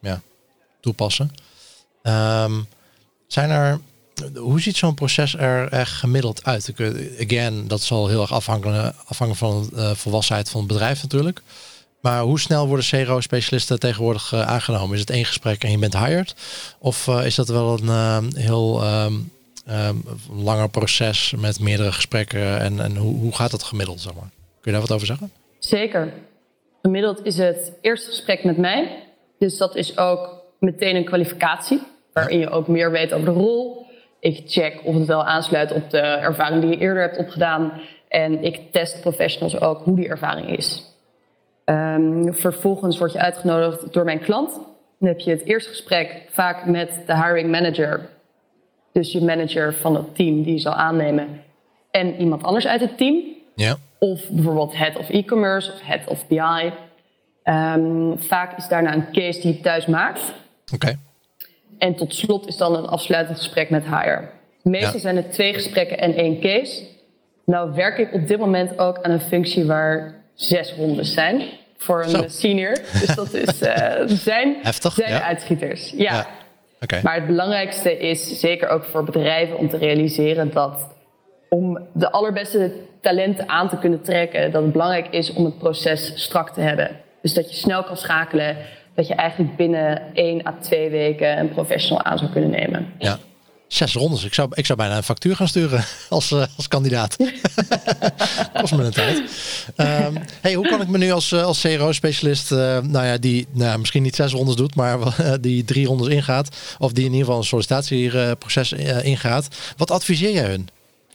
ja, 0.00 0.20
toepassen. 0.80 1.30
Um, 2.02 2.66
zijn 3.26 3.50
er, 3.50 3.80
hoe 4.34 4.60
ziet 4.60 4.76
zo'n 4.76 4.94
proces 4.94 5.36
er 5.36 5.68
echt 5.68 5.92
gemiddeld 5.92 6.44
uit? 6.44 6.72
Again, 7.20 7.68
dat 7.68 7.80
zal 7.80 8.08
heel 8.08 8.20
erg 8.20 8.32
afhangen, 8.32 8.94
van 9.36 9.68
de 9.74 9.96
volwassenheid 9.96 10.50
van 10.50 10.60
het 10.60 10.68
bedrijf 10.68 11.02
natuurlijk. 11.02 11.42
Maar 12.00 12.20
hoe 12.20 12.40
snel 12.40 12.68
worden 12.68 12.86
CRO-specialisten 12.86 13.78
tegenwoordig 13.78 14.32
uh, 14.32 14.40
aangenomen? 14.40 14.94
Is 14.94 15.00
het 15.00 15.10
één 15.10 15.24
gesprek 15.24 15.64
en 15.64 15.70
je 15.70 15.78
bent 15.78 15.98
hired? 15.98 16.34
Of 16.78 17.06
uh, 17.06 17.26
is 17.26 17.34
dat 17.34 17.48
wel 17.48 17.78
een 17.82 18.32
heel 18.36 18.84
um, 18.84 19.30
um, 19.70 20.04
langer 20.44 20.68
proces 20.68 21.34
met 21.36 21.60
meerdere 21.60 21.92
gesprekken? 21.92 22.60
En, 22.60 22.80
en 22.80 22.96
hoe, 22.96 23.16
hoe 23.16 23.34
gaat 23.34 23.50
dat 23.50 23.62
gemiddeld? 23.62 24.00
Zeg 24.00 24.14
maar? 24.14 24.30
Kun 24.60 24.72
je 24.72 24.78
daar 24.78 24.80
wat 24.80 24.92
over 24.92 25.06
zeggen? 25.06 25.30
Zeker. 25.58 26.12
Gemiddeld 26.82 27.24
is 27.24 27.36
het 27.36 27.72
eerste 27.80 28.08
gesprek 28.08 28.44
met 28.44 28.56
mij. 28.56 29.02
Dus 29.38 29.56
dat 29.56 29.76
is 29.76 29.98
ook 29.98 30.42
meteen 30.60 30.96
een 30.96 31.04
kwalificatie. 31.04 31.80
Waarin 32.12 32.38
je 32.38 32.50
ook 32.50 32.68
meer 32.68 32.90
weet 32.90 33.12
over 33.12 33.26
de 33.26 33.40
rol. 33.40 33.83
Ik 34.24 34.42
check 34.46 34.80
of 34.84 34.94
het 34.94 35.06
wel 35.06 35.24
aansluit 35.24 35.72
op 35.72 35.90
de 35.90 35.98
ervaring 35.98 36.60
die 36.60 36.70
je 36.70 36.78
eerder 36.78 37.02
hebt 37.02 37.16
opgedaan. 37.16 37.72
En 38.08 38.44
ik 38.44 38.72
test 38.72 39.00
professionals 39.00 39.60
ook 39.60 39.82
hoe 39.82 39.96
die 39.96 40.08
ervaring 40.08 40.56
is. 40.56 40.82
Um, 41.64 42.34
vervolgens 42.34 42.98
word 42.98 43.12
je 43.12 43.18
uitgenodigd 43.18 43.92
door 43.92 44.04
mijn 44.04 44.20
klant. 44.20 44.52
Dan 44.98 45.08
heb 45.08 45.18
je 45.18 45.30
het 45.30 45.44
eerste 45.44 45.70
gesprek 45.70 46.22
vaak 46.30 46.66
met 46.66 47.02
de 47.06 47.14
hiring 47.16 47.50
manager. 47.50 48.08
Dus 48.92 49.12
je 49.12 49.22
manager 49.22 49.74
van 49.74 49.94
het 49.94 50.14
team 50.14 50.42
die 50.42 50.52
je 50.52 50.60
zal 50.60 50.74
aannemen. 50.74 51.40
En 51.90 52.20
iemand 52.20 52.42
anders 52.42 52.66
uit 52.66 52.80
het 52.80 52.98
team. 52.98 53.22
Ja. 53.54 53.76
Of 53.98 54.28
bijvoorbeeld 54.30 54.76
head 54.76 54.96
of 54.96 55.10
e-commerce 55.10 55.72
of 55.72 55.80
head 55.80 56.06
of 56.06 56.26
BI. 56.26 56.36
Um, 56.36 56.72
ehm, 57.42 58.18
vaak 58.18 58.56
is 58.56 58.68
daarna 58.68 58.94
een 58.94 59.12
case 59.12 59.40
die 59.40 59.54
je 59.54 59.60
thuis 59.60 59.86
maakt. 59.86 60.20
Oké. 60.20 60.74
Okay. 60.74 60.98
En 61.84 61.94
tot 61.94 62.14
slot 62.14 62.46
is 62.46 62.56
dan 62.56 62.76
een 62.76 62.86
afsluitend 62.86 63.38
gesprek 63.38 63.70
met 63.70 63.84
HR. 63.84 64.20
Meestal 64.62 64.92
ja. 64.92 64.98
zijn 64.98 65.16
het 65.16 65.32
twee 65.32 65.54
gesprekken 65.54 65.98
en 65.98 66.14
één 66.14 66.40
case. 66.40 66.82
Nou 67.44 67.74
werk 67.74 67.98
ik 67.98 68.12
op 68.12 68.26
dit 68.26 68.38
moment 68.38 68.78
ook 68.78 69.02
aan 69.02 69.10
een 69.10 69.20
functie 69.20 69.64
waar 69.64 70.14
zes 70.34 70.74
rondes 70.74 71.12
zijn 71.12 71.42
voor 71.76 72.02
een 72.02 72.10
Zo. 72.10 72.24
senior. 72.28 72.78
Dus 73.00 73.14
dat 73.14 73.32
is, 73.32 73.62
uh, 73.62 73.92
zijn, 74.30 74.56
Heftig, 74.62 74.92
zijn 74.92 75.10
ja. 75.10 75.22
uitschieters. 75.22 75.90
Ja. 75.90 76.12
ja. 76.12 76.26
Okay. 76.80 77.00
Maar 77.02 77.14
het 77.14 77.26
belangrijkste 77.26 77.98
is 77.98 78.40
zeker 78.40 78.68
ook 78.68 78.84
voor 78.84 79.04
bedrijven 79.04 79.58
om 79.58 79.68
te 79.68 79.76
realiseren 79.76 80.50
dat 80.52 80.88
om 81.48 81.78
de 81.92 82.10
allerbeste 82.10 82.72
talenten 83.00 83.48
aan 83.48 83.68
te 83.68 83.78
kunnen 83.78 84.02
trekken, 84.02 84.52
dat 84.52 84.62
het 84.62 84.72
belangrijk 84.72 85.08
is 85.10 85.32
om 85.32 85.44
het 85.44 85.58
proces 85.58 86.12
strak 86.14 86.50
te 86.50 86.60
hebben. 86.60 86.90
Dus 87.22 87.34
dat 87.34 87.50
je 87.50 87.56
snel 87.56 87.84
kan 87.84 87.96
schakelen, 87.96 88.56
dat 88.94 89.06
je 89.06 89.14
eigenlijk 89.14 89.56
binnen 89.56 90.02
één 90.14 90.46
à 90.46 90.54
twee 90.60 90.90
weken 90.90 91.38
een 91.38 91.48
professional 91.48 92.04
aan 92.04 92.18
zou 92.18 92.30
kunnen 92.30 92.50
nemen. 92.50 92.92
Ja. 92.98 93.18
Zes 93.66 93.94
rondes. 93.94 94.24
Ik 94.24 94.34
zou, 94.34 94.48
ik 94.54 94.66
zou 94.66 94.78
bijna 94.78 94.96
een 94.96 95.02
factuur 95.02 95.36
gaan 95.36 95.48
sturen 95.48 95.84
als, 96.08 96.30
uh, 96.30 96.44
als 96.56 96.68
kandidaat. 96.68 97.16
Kost 98.60 98.76
me 98.76 98.84
een 98.84 98.90
tijd. 98.90 99.18
Um, 99.76 100.22
hey, 100.40 100.54
hoe 100.54 100.68
kan 100.68 100.80
ik 100.80 100.88
me 100.88 100.98
nu 100.98 101.10
als, 101.12 101.32
eh, 101.32 101.44
als 101.44 101.60
CRO-specialist, 101.60 102.52
uh, 102.52 102.58
nou 102.80 103.06
ja, 103.06 103.16
die 103.16 103.46
nou, 103.50 103.78
misschien 103.78 104.02
niet 104.02 104.14
zes 104.14 104.32
rondes 104.32 104.54
doet, 104.54 104.74
maar 104.74 104.98
die 105.40 105.64
drie 105.64 105.86
rondes 105.86 106.08
ingaat, 106.08 106.76
of 106.78 106.92
die 106.92 107.04
in 107.04 107.10
ieder 107.10 107.24
geval 107.24 107.40
een 107.40 107.46
sollicitatieproces 107.46 108.72
ingaat, 109.02 109.74
wat 109.76 109.90
adviseer 109.90 110.32
jij 110.32 110.44
hun? 110.44 110.68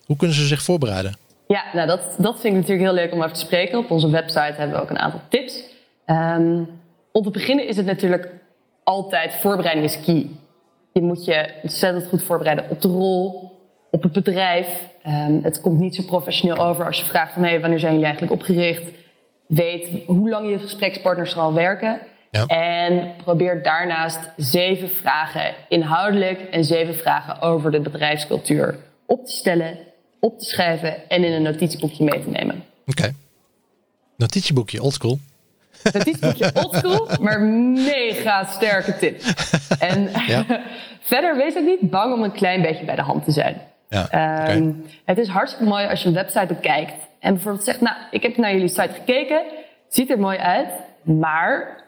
Hoe 0.05 0.17
kunnen 0.17 0.35
ze 0.35 0.47
zich 0.47 0.61
voorbereiden? 0.61 1.17
Ja, 1.47 1.63
nou 1.73 1.87
dat, 1.87 2.01
dat 2.17 2.39
vind 2.39 2.53
ik 2.53 2.59
natuurlijk 2.59 2.81
heel 2.81 2.93
leuk 2.93 3.11
om 3.13 3.21
even 3.21 3.33
te 3.33 3.39
spreken. 3.39 3.77
Op 3.77 3.91
onze 3.91 4.09
website 4.09 4.53
hebben 4.57 4.75
we 4.75 4.81
ook 4.81 4.89
een 4.89 4.99
aantal 4.99 5.21
tips. 5.29 5.63
Um, 6.05 6.67
om 7.11 7.23
te 7.23 7.31
beginnen 7.31 7.67
is 7.67 7.77
het 7.77 7.85
natuurlijk 7.85 8.33
altijd 8.83 9.33
voorbereiding 9.33 9.87
is 9.87 9.99
key. 10.05 10.29
Je 10.93 11.01
moet 11.01 11.25
je 11.25 11.53
ontzettend 11.61 12.07
goed 12.07 12.23
voorbereiden 12.23 12.69
op 12.69 12.81
de 12.81 12.87
rol, 12.87 13.51
op 13.91 14.03
het 14.03 14.11
bedrijf. 14.11 14.87
Um, 15.07 15.39
het 15.43 15.61
komt 15.61 15.79
niet 15.79 15.95
zo 15.95 16.03
professioneel 16.03 16.57
over 16.57 16.85
als 16.85 16.99
je 16.99 17.05
vraagt 17.05 17.33
van 17.33 17.43
hey, 17.43 17.61
wanneer 17.61 17.79
zijn 17.79 17.91
jullie 17.91 18.07
eigenlijk 18.07 18.41
opgericht? 18.41 18.83
Weet 19.47 20.05
hoe 20.05 20.29
lang 20.29 20.49
je 20.49 20.59
gesprekspartners 20.59 21.37
al 21.37 21.53
werken. 21.53 21.99
Ja. 22.31 22.45
En 22.45 23.13
probeer 23.23 23.63
daarnaast 23.63 24.19
zeven 24.37 24.89
vragen 24.89 25.53
inhoudelijk 25.69 26.39
en 26.39 26.63
zeven 26.63 26.95
vragen 26.95 27.41
over 27.41 27.71
de 27.71 27.79
bedrijfscultuur 27.79 28.77
op 29.05 29.25
te 29.25 29.31
stellen, 29.31 29.77
op 30.19 30.39
te 30.39 30.45
schrijven 30.45 31.09
en 31.09 31.23
in 31.23 31.31
een 31.31 31.41
notitieboekje 31.41 32.03
mee 32.03 32.23
te 32.23 32.29
nemen. 32.29 32.63
Oké. 32.85 33.01
Okay. 33.01 33.13
Notitieboekje, 34.17 34.81
oldschool. 34.81 35.19
Het 35.83 36.07
is 36.07 36.13
een 36.13 36.19
beetje 36.29 36.51
oldschool, 36.53 37.07
maar 37.21 37.41
mega 37.41 38.43
sterke 38.45 38.97
tip. 38.97 39.21
En 39.79 40.09
ja. 40.27 40.45
verder 41.01 41.37
wees 41.37 41.55
ook 41.57 41.65
niet 41.65 41.89
bang 41.89 42.13
om 42.13 42.23
een 42.23 42.31
klein 42.31 42.61
beetje 42.61 42.85
bij 42.85 42.95
de 42.95 43.01
hand 43.01 43.23
te 43.23 43.31
zijn. 43.31 43.61
Ja, 43.89 44.07
Ehm, 44.09 44.71
Het 45.05 45.17
is 45.17 45.27
hartstikke 45.27 45.69
mooi 45.69 45.87
als 45.87 46.01
je 46.01 46.07
een 46.07 46.13
website 46.13 46.45
bekijkt 46.45 46.93
en 47.19 47.33
bijvoorbeeld 47.33 47.63
zegt, 47.65 47.81
nou, 47.81 47.95
ik 48.11 48.23
heb 48.23 48.37
naar 48.37 48.51
jullie 48.53 48.67
site 48.67 48.89
gekeken, 48.93 49.41
ziet 49.87 50.09
er 50.11 50.19
mooi 50.19 50.37
uit, 50.37 50.69
maar 51.01 51.83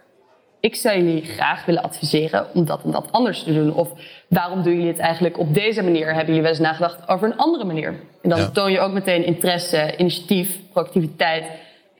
ik 0.59 0.75
zou 0.75 0.97
jullie 0.97 1.23
graag 1.25 1.65
willen 1.65 1.83
adviseren 1.83 2.45
om 2.53 2.65
dat 2.65 2.83
en 2.83 2.91
dat 2.91 3.11
anders 3.11 3.43
te 3.43 3.53
doen. 3.53 3.73
Of 3.73 3.89
waarom 4.27 4.63
doen 4.63 4.73
jullie 4.73 4.87
het 4.87 4.99
eigenlijk 4.99 5.37
op 5.39 5.53
deze 5.53 5.83
manier? 5.83 6.05
Hebben 6.07 6.25
jullie 6.25 6.41
wel 6.41 6.49
eens 6.51 6.59
nagedacht 6.59 7.07
over 7.09 7.27
een 7.27 7.37
andere 7.37 7.63
manier? 7.65 7.87
En 8.21 8.29
dan 8.29 8.39
Ja. 8.39 8.49
toon 8.49 8.71
je 8.71 8.79
ook 8.79 8.91
meteen 8.91 9.25
interesse, 9.25 9.93
initiatief, 9.97 10.57
proactiviteit. 10.71 11.43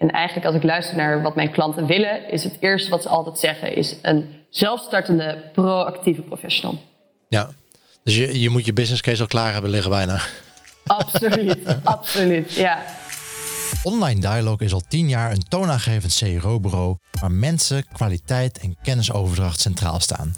En 0.02 0.12
eigenlijk 0.12 0.46
als 0.46 0.56
ik 0.56 0.64
luister 0.64 0.96
naar 0.96 1.22
wat 1.22 1.36
mijn 1.36 1.52
klanten 1.52 1.86
willen, 1.86 2.32
is 2.32 2.44
het 2.44 2.58
eerste 2.60 2.90
wat 2.90 3.02
ze 3.02 3.10
altijd 3.10 3.40
zeggen, 3.40 3.76
is 3.76 3.96
een 4.02 4.26
zelfstartende, 4.50 5.50
proactieve 5.54 6.22
professional. 6.22 6.80
Ja. 7.30 7.50
Dus 8.04 8.16
je, 8.16 8.40
je 8.40 8.50
moet 8.50 8.66
je 8.66 8.74
business 8.74 9.02
case 9.02 9.22
al 9.22 9.28
klaar 9.28 9.54
hebben 9.54 9.72
liggen 9.72 9.92
bijna. 9.92 10.22
Absoluut, 10.86 11.78
absoluut, 11.84 12.54
ja. 12.54 12.84
Online 13.84 14.20
Dialogue 14.20 14.66
is 14.66 14.74
al 14.74 14.82
tien 14.88 15.10
jaar 15.10 15.32
een 15.32 15.48
toonaangevend 15.48 16.18
CRO-bureau 16.18 16.98
waar 17.20 17.32
mensen, 17.32 17.88
kwaliteit 17.94 18.60
en 18.60 18.78
kennisoverdracht 18.82 19.60
centraal 19.60 20.00
staan. 20.00 20.36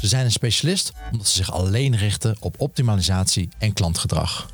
Ze 0.00 0.06
zijn 0.06 0.24
een 0.24 0.32
specialist 0.32 0.92
omdat 1.12 1.28
ze 1.28 1.36
zich 1.36 1.52
alleen 1.52 1.96
richten 1.96 2.36
op 2.40 2.54
optimalisatie 2.58 3.48
en 3.58 3.72
klantgedrag. 3.72 4.48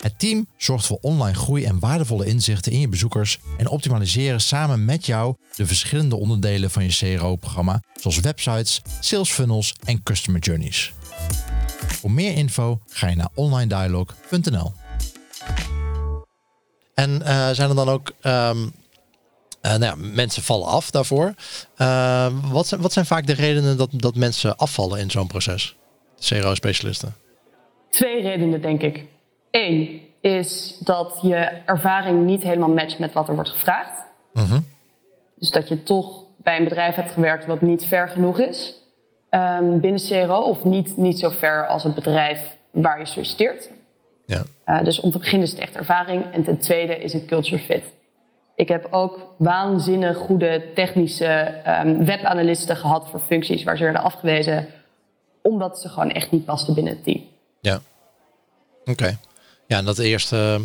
Het 0.00 0.18
team 0.18 0.46
zorgt 0.56 0.86
voor 0.86 0.98
online 1.00 1.36
groei 1.36 1.64
en 1.64 1.78
waardevolle 1.78 2.26
inzichten 2.26 2.72
in 2.72 2.80
je 2.80 2.88
bezoekers 2.88 3.38
en 3.58 3.68
optimaliseren 3.68 4.40
samen 4.40 4.84
met 4.84 5.06
jou 5.06 5.34
de 5.56 5.66
verschillende 5.66 6.16
onderdelen 6.16 6.70
van 6.70 6.84
je 6.84 7.16
CRO-programma, 7.16 7.82
zoals 8.00 8.20
websites, 8.20 8.82
sales 9.00 9.30
funnels 9.30 9.74
en 9.84 10.02
customer 10.02 10.40
journeys. 10.40 10.92
Voor 11.86 12.10
meer 12.10 12.32
info 12.32 12.80
ga 12.86 13.08
je 13.08 13.16
naar 13.16 13.28
onlinedialogue.nl. 13.34 14.72
En 16.94 17.22
eh, 17.22 17.50
zijn 17.50 17.68
er 17.68 17.76
dan 17.76 17.88
ook 17.88 18.12
ehm, 18.20 18.68
eh, 19.60 19.70
nou 19.70 19.84
ja, 19.84 19.94
mensen 19.96 20.42
vallen 20.42 20.66
af 20.66 20.90
daarvoor? 20.90 21.34
Eh, 21.76 22.26
wat, 22.50 22.66
zijn, 22.66 22.80
wat 22.80 22.92
zijn 22.92 23.06
vaak 23.06 23.26
de 23.26 23.32
redenen 23.32 23.76
dat, 23.76 23.88
dat 23.92 24.14
mensen 24.14 24.56
afvallen 24.56 25.00
in 25.00 25.10
zo'n 25.10 25.26
proces? 25.26 25.76
CRO-specialisten. 26.18 27.14
Twee 27.90 28.22
redenen, 28.22 28.62
denk 28.62 28.82
ik. 28.82 29.04
Eén 29.50 30.00
is 30.20 30.78
dat 30.78 31.18
je 31.22 31.36
ervaring 31.64 32.24
niet 32.24 32.42
helemaal 32.42 32.68
matcht 32.68 32.98
met 32.98 33.12
wat 33.12 33.28
er 33.28 33.34
wordt 33.34 33.50
gevraagd. 33.50 34.04
Dus 35.34 35.50
dat 35.50 35.68
je 35.68 35.82
toch 35.82 36.24
bij 36.36 36.56
een 36.56 36.64
bedrijf 36.64 36.94
hebt 36.94 37.10
gewerkt 37.10 37.46
wat 37.46 37.60
niet 37.60 37.84
ver 37.84 38.08
genoeg 38.08 38.38
is 38.38 38.74
ehm, 39.30 39.78
binnen 39.78 40.00
CRO, 40.08 40.40
of 40.40 40.64
niet, 40.64 40.96
niet 40.96 41.18
zo 41.18 41.28
ver 41.28 41.66
als 41.66 41.82
het 41.82 41.94
bedrijf 41.94 42.56
waar 42.70 42.98
je 42.98 43.06
solliciteert. 43.06 43.70
Ja. 44.26 44.42
Uh, 44.66 44.84
dus 44.84 45.00
om 45.00 45.10
te 45.10 45.18
beginnen 45.18 45.46
is 45.46 45.52
het 45.52 45.60
echt 45.60 45.76
ervaring. 45.76 46.32
En 46.32 46.42
ten 46.42 46.58
tweede 46.58 46.96
is 46.96 47.12
het 47.12 47.24
culture 47.24 47.62
fit. 47.62 47.84
Ik 48.54 48.68
heb 48.68 48.86
ook 48.90 49.34
waanzinnig 49.38 50.16
goede 50.16 50.72
technische 50.74 51.54
um, 51.84 52.04
webanalisten 52.04 52.76
gehad 52.76 53.08
voor 53.08 53.20
functies 53.20 53.62
waar 53.62 53.76
ze 53.76 53.84
werden 53.84 54.02
afgewezen, 54.02 54.66
omdat 55.42 55.80
ze 55.80 55.88
gewoon 55.88 56.10
echt 56.10 56.30
niet 56.30 56.44
pasten 56.44 56.74
binnen 56.74 56.92
het 56.92 57.04
team. 57.04 57.22
Ja. 57.60 57.80
Oké. 58.80 58.90
Okay. 58.90 59.16
Ja, 59.70 59.76
en 59.76 59.84
dat 59.84 59.98
eerste, 59.98 60.60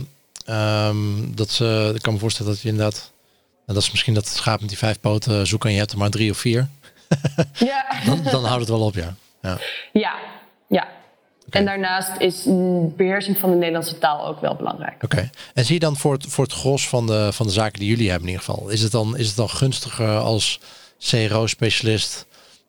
um, 0.50 1.36
dat 1.36 1.50
ze, 1.50 1.92
ik 1.96 2.02
kan 2.02 2.14
me 2.14 2.20
voorstellen 2.20 2.52
dat 2.52 2.62
je 2.62 2.68
inderdaad, 2.70 3.12
dat 3.66 3.76
is 3.76 3.92
misschien 3.92 4.14
dat 4.14 4.28
schaap 4.28 4.60
met 4.60 4.70
die 4.70 4.78
vijf 4.78 5.00
poten 5.00 5.48
zoeken 5.48 5.68
en 5.68 5.74
je 5.74 5.82
hebt 5.82 5.92
er 5.92 5.98
maar 5.98 6.10
drie 6.10 6.32
of 6.32 6.38
vier. 6.38 6.68
ja. 7.54 7.86
dan, 8.06 8.24
dan 8.24 8.46
houdt 8.46 8.60
het 8.60 8.70
wel 8.70 8.82
op, 8.82 8.96
ja. 8.96 9.16
Ja, 9.42 9.58
ja. 9.94 10.14
ja. 10.68 10.88
Okay. 11.48 11.62
En 11.62 11.66
daarnaast 11.66 12.12
is 12.18 12.44
beheersing 12.96 13.38
van 13.38 13.50
de 13.50 13.56
Nederlandse 13.56 13.98
taal 13.98 14.28
ook 14.28 14.42
wel 14.42 14.56
belangrijk. 14.56 14.96
Oké. 14.96 15.06
Okay. 15.06 15.30
En 15.54 15.66
zie 15.66 15.74
je 15.74 15.80
dan 15.80 15.98
voor 15.98 16.14
het, 16.14 16.26
voor 16.26 16.44
het 16.44 16.54
gros 16.54 16.88
van 16.88 17.08
de, 17.08 17.30
van 17.34 17.46
de 17.46 17.54
zaken 17.54 17.80
die 17.80 17.90
jullie 17.90 18.10
hebben 18.10 18.28
in 18.28 18.34
ieder 18.34 18.46
geval, 18.46 18.70
is 18.70 18.82
het 18.82 18.92
dan, 18.92 19.18
is 19.18 19.28
het 19.28 19.36
dan 19.36 19.50
gunstiger 19.50 20.18
als 20.18 20.60
CRO-specialist 21.00 22.26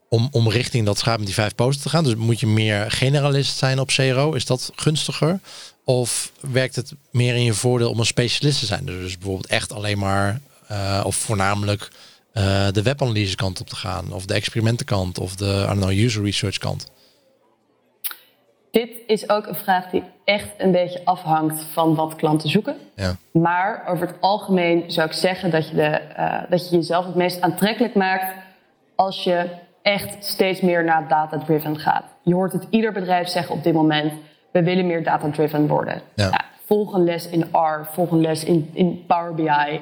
om, 0.09 0.29
om 0.31 0.51
richting 0.51 0.87
dat 0.87 0.99
schaap 0.99 1.16
met 1.16 1.27
die 1.27 1.35
vijf 1.35 1.55
poten 1.55 1.81
te 1.81 1.88
gaan? 1.88 2.05
Dus 2.05 2.14
moet 2.14 2.40
je 2.40 2.46
meer 2.46 2.90
generalist 2.90 3.57
zijn 3.57 3.81
op 3.81 3.88
CRO? 3.88 4.33
Is 4.33 4.46
dat 4.46 4.72
gunstiger? 4.75 5.40
Of 5.88 6.33
werkt 6.40 6.77
het 6.77 6.92
meer 7.11 7.35
in 7.35 7.42
je 7.42 7.55
voordeel 7.55 7.90
om 7.90 7.99
een 7.99 8.07
specialist 8.07 8.59
te 8.59 8.66
zijn? 8.66 8.85
Dus 8.85 9.18
bijvoorbeeld 9.18 9.46
echt 9.46 9.72
alleen 9.72 9.99
maar 9.99 10.40
uh, 10.70 11.03
of 11.07 11.16
voornamelijk 11.16 11.90
uh, 12.35 12.68
de 12.70 12.83
webanalyse 12.83 13.37
kant 13.37 13.61
op 13.61 13.68
te 13.68 13.77
gaan, 13.77 14.12
of 14.12 14.27
de 14.27 14.35
experimentenkant, 14.35 15.18
of 15.18 15.37
de 15.37 15.66
know, 15.70 15.90
user 15.90 16.25
research 16.25 16.59
kant? 16.59 16.90
Dit 18.70 18.90
is 19.07 19.29
ook 19.29 19.46
een 19.46 19.55
vraag 19.55 19.90
die 19.90 20.03
echt 20.25 20.49
een 20.59 20.72
beetje 20.72 21.05
afhangt 21.05 21.62
van 21.72 21.94
wat 21.94 22.16
klanten 22.16 22.49
zoeken. 22.49 22.77
Ja. 22.96 23.16
Maar 23.33 23.85
over 23.88 24.07
het 24.07 24.16
algemeen 24.20 24.90
zou 24.90 25.07
ik 25.07 25.14
zeggen 25.14 25.51
dat 25.51 25.68
je, 25.68 25.75
de, 25.75 26.01
uh, 26.18 26.51
dat 26.51 26.68
je 26.68 26.77
jezelf 26.77 27.07
het 27.07 27.14
meest 27.14 27.40
aantrekkelijk 27.40 27.94
maakt 27.94 28.35
als 28.94 29.25
je 29.25 29.49
echt 29.83 30.25
steeds 30.25 30.61
meer 30.61 30.85
naar 30.85 31.09
data-driven 31.09 31.79
gaat. 31.79 32.05
Je 32.22 32.35
hoort 32.35 32.53
het 32.53 32.66
ieder 32.70 32.92
bedrijf 32.92 33.29
zeggen 33.29 33.55
op 33.55 33.62
dit 33.62 33.72
moment, 33.72 34.12
we 34.57 34.62
willen 34.62 34.87
meer 34.87 35.05
data-driven 35.05 35.66
worden. 35.66 36.03
Ja. 36.14 36.29
Ja, 36.29 36.45
volg 36.66 36.92
een 36.92 37.05
les 37.05 37.29
in 37.29 37.45
R, 37.53 37.88
volg 37.92 38.11
een 38.11 38.21
les 38.21 38.45
in, 38.45 38.71
in 38.73 39.05
Power 39.07 39.35
BI. 39.35 39.81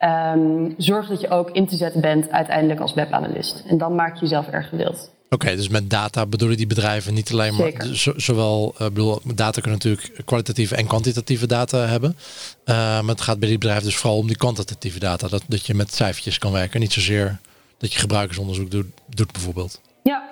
Um, 0.00 0.74
zorg 0.76 1.08
dat 1.08 1.20
je 1.20 1.30
ook 1.30 1.50
in 1.50 1.66
te 1.66 1.76
zetten 1.76 2.00
bent 2.00 2.30
uiteindelijk 2.30 2.80
als 2.80 2.94
webanalist. 2.94 3.64
En 3.66 3.78
dan 3.78 3.94
maak 3.94 4.14
je 4.14 4.20
jezelf 4.20 4.48
erg 4.48 4.68
gewild. 4.68 5.10
Oké, 5.24 5.34
okay, 5.34 5.56
dus 5.56 5.68
met 5.68 5.90
data 5.90 6.26
bedoelen 6.26 6.56
die 6.56 6.66
bedrijven 6.66 7.14
niet 7.14 7.32
alleen 7.32 7.54
maar 7.56 7.86
zo, 7.92 8.12
zowel 8.16 8.74
uh, 8.74 8.78
bedoel, 8.78 9.20
data 9.34 9.60
kunnen 9.60 9.80
natuurlijk 9.82 10.24
kwalitatieve 10.24 10.76
en 10.76 10.86
kwantitatieve 10.86 11.46
data 11.46 11.78
hebben. 11.78 12.16
Uh, 12.64 12.76
maar 12.76 13.14
het 13.14 13.20
gaat 13.20 13.38
bij 13.38 13.48
die 13.48 13.58
bedrijven 13.58 13.84
dus 13.84 13.96
vooral 13.96 14.18
om 14.18 14.26
die 14.26 14.36
kwantitatieve 14.36 14.98
data. 14.98 15.28
Dat, 15.28 15.42
dat 15.46 15.66
je 15.66 15.74
met 15.74 15.94
cijfertjes 15.94 16.38
kan 16.38 16.52
werken. 16.52 16.80
Niet 16.80 16.92
zozeer 16.92 17.38
dat 17.78 17.92
je 17.92 17.98
gebruikersonderzoek 17.98 18.70
doet, 18.70 18.86
doet 19.06 19.32
bijvoorbeeld. 19.32 19.80
Ja, 20.02 20.22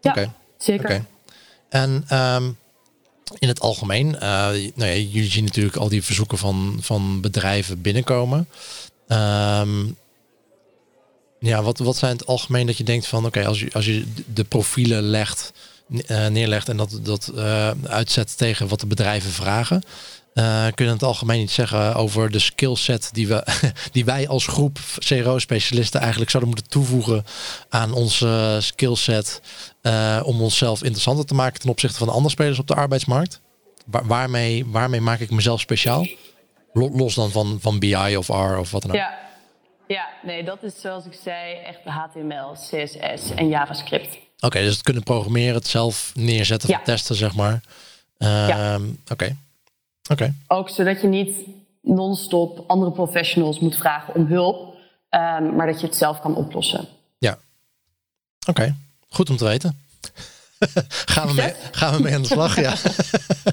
ja 0.00 0.10
okay. 0.10 0.30
zeker. 0.58 0.84
Okay. 0.84 1.04
En 1.68 2.04
um, 2.12 2.56
in 3.38 3.48
het 3.48 3.60
algemeen, 3.60 4.06
uh, 4.06 4.20
nou 4.20 4.72
ja, 4.76 4.94
jullie 4.94 5.30
zien 5.30 5.44
natuurlijk 5.44 5.76
al 5.76 5.88
die 5.88 6.02
verzoeken 6.02 6.38
van, 6.38 6.78
van 6.80 7.20
bedrijven 7.20 7.80
binnenkomen. 7.80 8.48
Um, 9.08 9.96
ja, 11.38 11.62
wat, 11.62 11.78
wat 11.78 11.96
zijn 11.96 12.12
het 12.12 12.26
algemeen 12.26 12.66
dat 12.66 12.76
je 12.76 12.84
denkt 12.84 13.06
van 13.06 13.26
oké, 13.26 13.46
als, 13.46 13.60
je, 13.60 13.72
als 13.72 13.86
je 13.86 14.06
de 14.34 14.44
profielen 14.44 15.02
legt, 15.02 15.52
neerlegt 16.28 16.68
en 16.68 16.76
dat, 16.76 17.00
dat 17.02 17.32
uh, 17.34 17.70
uitzet 17.86 18.38
tegen 18.38 18.68
wat 18.68 18.80
de 18.80 18.86
bedrijven 18.86 19.30
vragen. 19.30 19.82
Uh, 20.34 20.64
kun 20.64 20.84
je 20.84 20.90
in 20.90 20.96
het 20.96 21.02
algemeen 21.02 21.40
iets 21.40 21.54
zeggen 21.54 21.94
over 21.94 22.30
de 22.30 22.38
skillset 22.38 23.08
die, 23.12 23.28
we, 23.28 23.46
die 23.92 24.04
wij 24.04 24.28
als 24.28 24.46
groep 24.46 24.78
CRO-specialisten 24.98 26.00
eigenlijk 26.00 26.30
zouden 26.30 26.52
moeten 26.52 26.70
toevoegen 26.70 27.24
aan 27.68 27.92
onze 27.92 28.58
skillset 28.60 29.40
om 30.22 30.40
onszelf 30.40 30.82
interessanter 30.82 31.26
te 31.26 31.34
maken 31.34 31.60
ten 31.60 31.70
opzichte 31.70 31.98
van 31.98 32.06
de 32.06 32.12
andere 32.12 32.30
spelers 32.30 32.58
op 32.58 32.66
de 32.66 32.74
arbeidsmarkt? 32.74 33.40
Waar, 33.86 34.06
waarmee, 34.06 34.66
waarmee 34.66 35.00
maak 35.00 35.20
ik 35.20 35.30
mezelf 35.30 35.60
speciaal? 35.60 36.06
Los 36.72 37.14
dan 37.14 37.30
van, 37.30 37.58
van 37.60 37.78
BI 37.78 38.16
of 38.16 38.28
R 38.28 38.58
of 38.58 38.70
wat 38.70 38.82
dan 38.82 38.90
ook. 38.90 38.96
Ja. 38.96 39.18
ja, 39.86 40.08
nee, 40.22 40.44
dat 40.44 40.62
is 40.62 40.80
zoals 40.80 41.04
ik 41.04 41.18
zei 41.22 41.54
echt 41.54 41.80
HTML, 41.84 42.52
CSS 42.52 43.30
en 43.34 43.48
JavaScript. 43.48 44.18
Oké, 44.36 44.46
okay, 44.46 44.62
dus 44.62 44.72
het 44.72 44.82
kunnen 44.82 45.02
programmeren, 45.02 45.54
het 45.54 45.66
zelf 45.66 46.12
neerzetten, 46.14 46.68
ja. 46.68 46.82
testen, 46.82 47.16
zeg 47.16 47.34
maar. 47.34 47.60
Uh, 48.18 48.48
ja. 48.48 48.76
Oké. 48.76 49.12
Okay. 49.12 49.36
Okay. 50.10 50.32
Ook 50.46 50.68
zodat 50.68 51.00
je 51.00 51.06
niet 51.06 51.36
non-stop 51.82 52.64
andere 52.66 52.90
professionals 52.90 53.58
moet 53.58 53.76
vragen 53.76 54.14
om 54.14 54.26
hulp, 54.26 54.74
um, 55.10 55.54
maar 55.56 55.66
dat 55.66 55.80
je 55.80 55.86
het 55.86 55.96
zelf 55.96 56.20
kan 56.20 56.36
oplossen. 56.36 56.88
Ja. 57.18 57.38
Oké, 58.48 58.76
goed 59.08 59.30
om 59.30 59.36
te 59.36 59.44
weten. 59.44 59.80
gaan, 61.14 61.26
we 61.26 61.34
mee, 61.34 61.52
gaan 61.72 61.96
we 61.96 62.02
mee 62.02 62.14
aan 62.14 62.22
de 62.22 62.28
slag? 62.28 62.60
ja. 62.60 62.74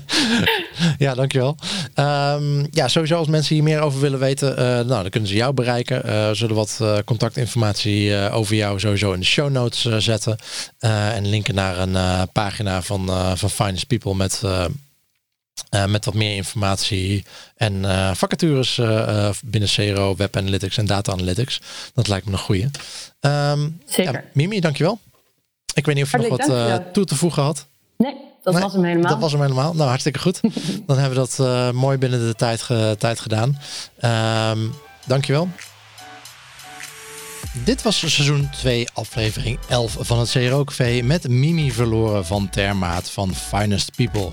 ja, 1.06 1.14
dankjewel. 1.14 1.58
Um, 1.96 2.68
ja, 2.72 2.88
sowieso 2.88 3.16
als 3.16 3.28
mensen 3.28 3.56
hier 3.56 3.64
meer 3.64 3.80
over 3.80 4.00
willen 4.00 4.20
weten, 4.20 4.52
uh, 4.52 4.58
nou, 4.66 4.88
dan 4.88 5.10
kunnen 5.10 5.30
ze 5.30 5.36
jou 5.36 5.54
bereiken. 5.54 5.98
Uh, 6.06 6.28
we 6.28 6.36
zullen 6.36 6.56
wat 6.56 6.80
uh, 6.82 6.98
contactinformatie 7.06 8.30
over 8.30 8.56
jou 8.56 8.80
sowieso 8.80 9.12
in 9.12 9.20
de 9.20 9.26
show 9.26 9.50
notes 9.50 10.04
zetten. 10.04 10.38
en 10.80 11.28
linken 11.28 11.56
naar 11.56 11.80
een 11.80 12.28
pagina 12.32 12.82
van, 12.82 13.12
van 13.38 13.50
Finest 13.50 13.88
People 13.88 14.16
met... 14.16 14.42
Uh, 15.70 15.86
met 15.86 16.06
wat 16.06 16.14
meer 16.14 16.36
informatie 16.36 17.26
en 17.56 17.74
uh, 17.74 18.14
vacatures 18.14 18.78
uh, 18.78 19.30
binnen 19.46 19.70
CRO, 19.70 20.16
Web 20.16 20.38
Analytics 20.38 20.78
en 20.78 20.86
Data 20.86 21.12
Analytics. 21.12 21.62
Dat 21.94 22.08
lijkt 22.08 22.26
me 22.26 22.32
een 22.32 22.38
goeie. 22.38 22.70
Um, 23.22 23.82
Zeker. 23.86 24.14
Ja, 24.14 24.24
Mimi, 24.34 24.60
dankjewel. 24.60 25.00
Ik 25.74 25.86
weet 25.86 25.96
niet 25.96 26.04
of 26.04 26.12
je 26.12 26.18
Hartelijk 26.18 26.48
nog 26.48 26.70
wat 26.70 26.94
toe 26.94 27.06
te 27.06 27.16
voegen 27.16 27.44
had. 27.44 27.68
Nee, 27.98 28.16
dat 28.44 28.54
nee, 28.54 28.64
was 28.64 28.74
hem 28.74 28.84
helemaal. 28.84 29.12
Dat 29.12 29.20
was 29.20 29.32
hem 29.32 29.42
helemaal. 29.42 29.74
Nou, 29.74 29.88
hartstikke 29.88 30.20
goed. 30.20 30.40
Dan 30.88 30.98
hebben 30.98 31.20
we 31.20 31.28
dat 31.36 31.74
mooi 31.74 31.98
binnen 31.98 32.20
de 32.20 32.36
tijd, 32.36 32.68
tijd 33.00 33.20
gedaan. 33.20 33.58
Um, 34.52 34.74
dankjewel. 35.06 35.50
Dit 37.54 37.82
was 37.82 38.00
seizoen 38.00 38.50
2, 38.50 38.88
aflevering 38.94 39.60
11 39.70 39.98
van 40.00 40.20
het 40.20 40.32
CRO 40.32 40.64
Café 40.64 41.02
met 41.02 41.28
Mimi 41.28 41.72
Verloren 41.72 42.26
van 42.26 42.50
Termaat 42.50 43.10
van 43.10 43.36
Finest 43.36 43.96
People. 43.96 44.32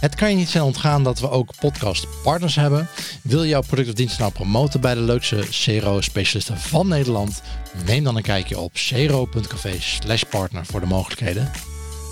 Het 0.00 0.14
kan 0.14 0.30
je 0.30 0.36
niet 0.36 0.48
zijn 0.48 0.64
ontgaan 0.64 1.04
dat 1.04 1.20
we 1.20 1.30
ook 1.30 1.54
podcastpartners 1.60 2.54
hebben. 2.54 2.88
Wil 3.22 3.42
je 3.42 3.48
jouw 3.48 3.62
product 3.62 3.88
of 3.88 3.94
dienst 3.94 4.18
nou 4.18 4.32
promoten 4.32 4.80
bij 4.80 4.94
de 4.94 5.00
leukste 5.00 5.44
CRO-specialisten 5.50 6.58
van 6.58 6.88
Nederland? 6.88 7.42
Neem 7.86 8.04
dan 8.04 8.16
een 8.16 8.22
kijkje 8.22 8.58
op 8.58 8.72
cro.café 8.72 9.76
slash 9.78 10.22
partner 10.22 10.66
voor 10.66 10.80
de 10.80 10.86
mogelijkheden. 10.86 11.50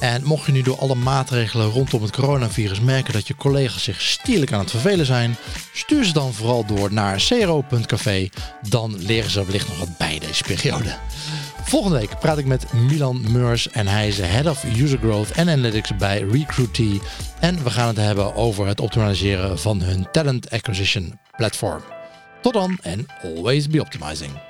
En 0.01 0.25
mocht 0.25 0.47
je 0.47 0.53
nu 0.53 0.63
door 0.63 0.79
alle 0.79 0.95
maatregelen 0.95 1.71
rondom 1.71 2.03
het 2.03 2.13
coronavirus 2.13 2.81
merken 2.81 3.13
dat 3.13 3.27
je 3.27 3.37
collega's 3.37 3.83
zich 3.83 4.01
stierlijk 4.01 4.53
aan 4.53 4.61
het 4.61 4.71
vervelen 4.71 5.07
zijn, 5.07 5.37
stuur 5.73 6.05
ze 6.05 6.13
dan 6.13 6.33
vooral 6.33 6.67
door 6.67 6.93
naar 6.93 7.17
cro.café. 7.17 8.29
Dan 8.69 8.97
leren 8.99 9.31
ze 9.31 9.45
wellicht 9.45 9.69
nog 9.69 9.79
wat 9.79 9.99
bij 9.99 10.19
deze 10.19 10.45
periode. 10.45 10.97
Volgende 11.63 11.99
week 11.99 12.19
praat 12.19 12.39
ik 12.39 12.47
met 12.47 12.73
Milan 12.73 13.33
Meurs 13.33 13.71
en 13.71 13.87
hij 13.87 14.09
is 14.09 14.17
de 14.17 14.25
Head 14.25 14.47
of 14.47 14.65
User 14.65 14.99
Growth 14.99 15.31
en 15.31 15.49
Analytics 15.49 15.97
bij 15.97 16.21
Recruitee. 16.31 17.01
En 17.41 17.65
we 17.65 17.71
gaan 17.71 17.89
het 17.89 17.97
hebben 17.97 18.35
over 18.35 18.67
het 18.67 18.81
optimaliseren 18.81 19.59
van 19.59 19.81
hun 19.83 20.07
talent 20.13 20.51
acquisition 20.51 21.19
platform. 21.37 21.83
Tot 22.43 22.53
dan 22.53 22.79
en 22.83 23.07
always 23.23 23.69
be 23.69 23.81
optimizing. 23.81 24.46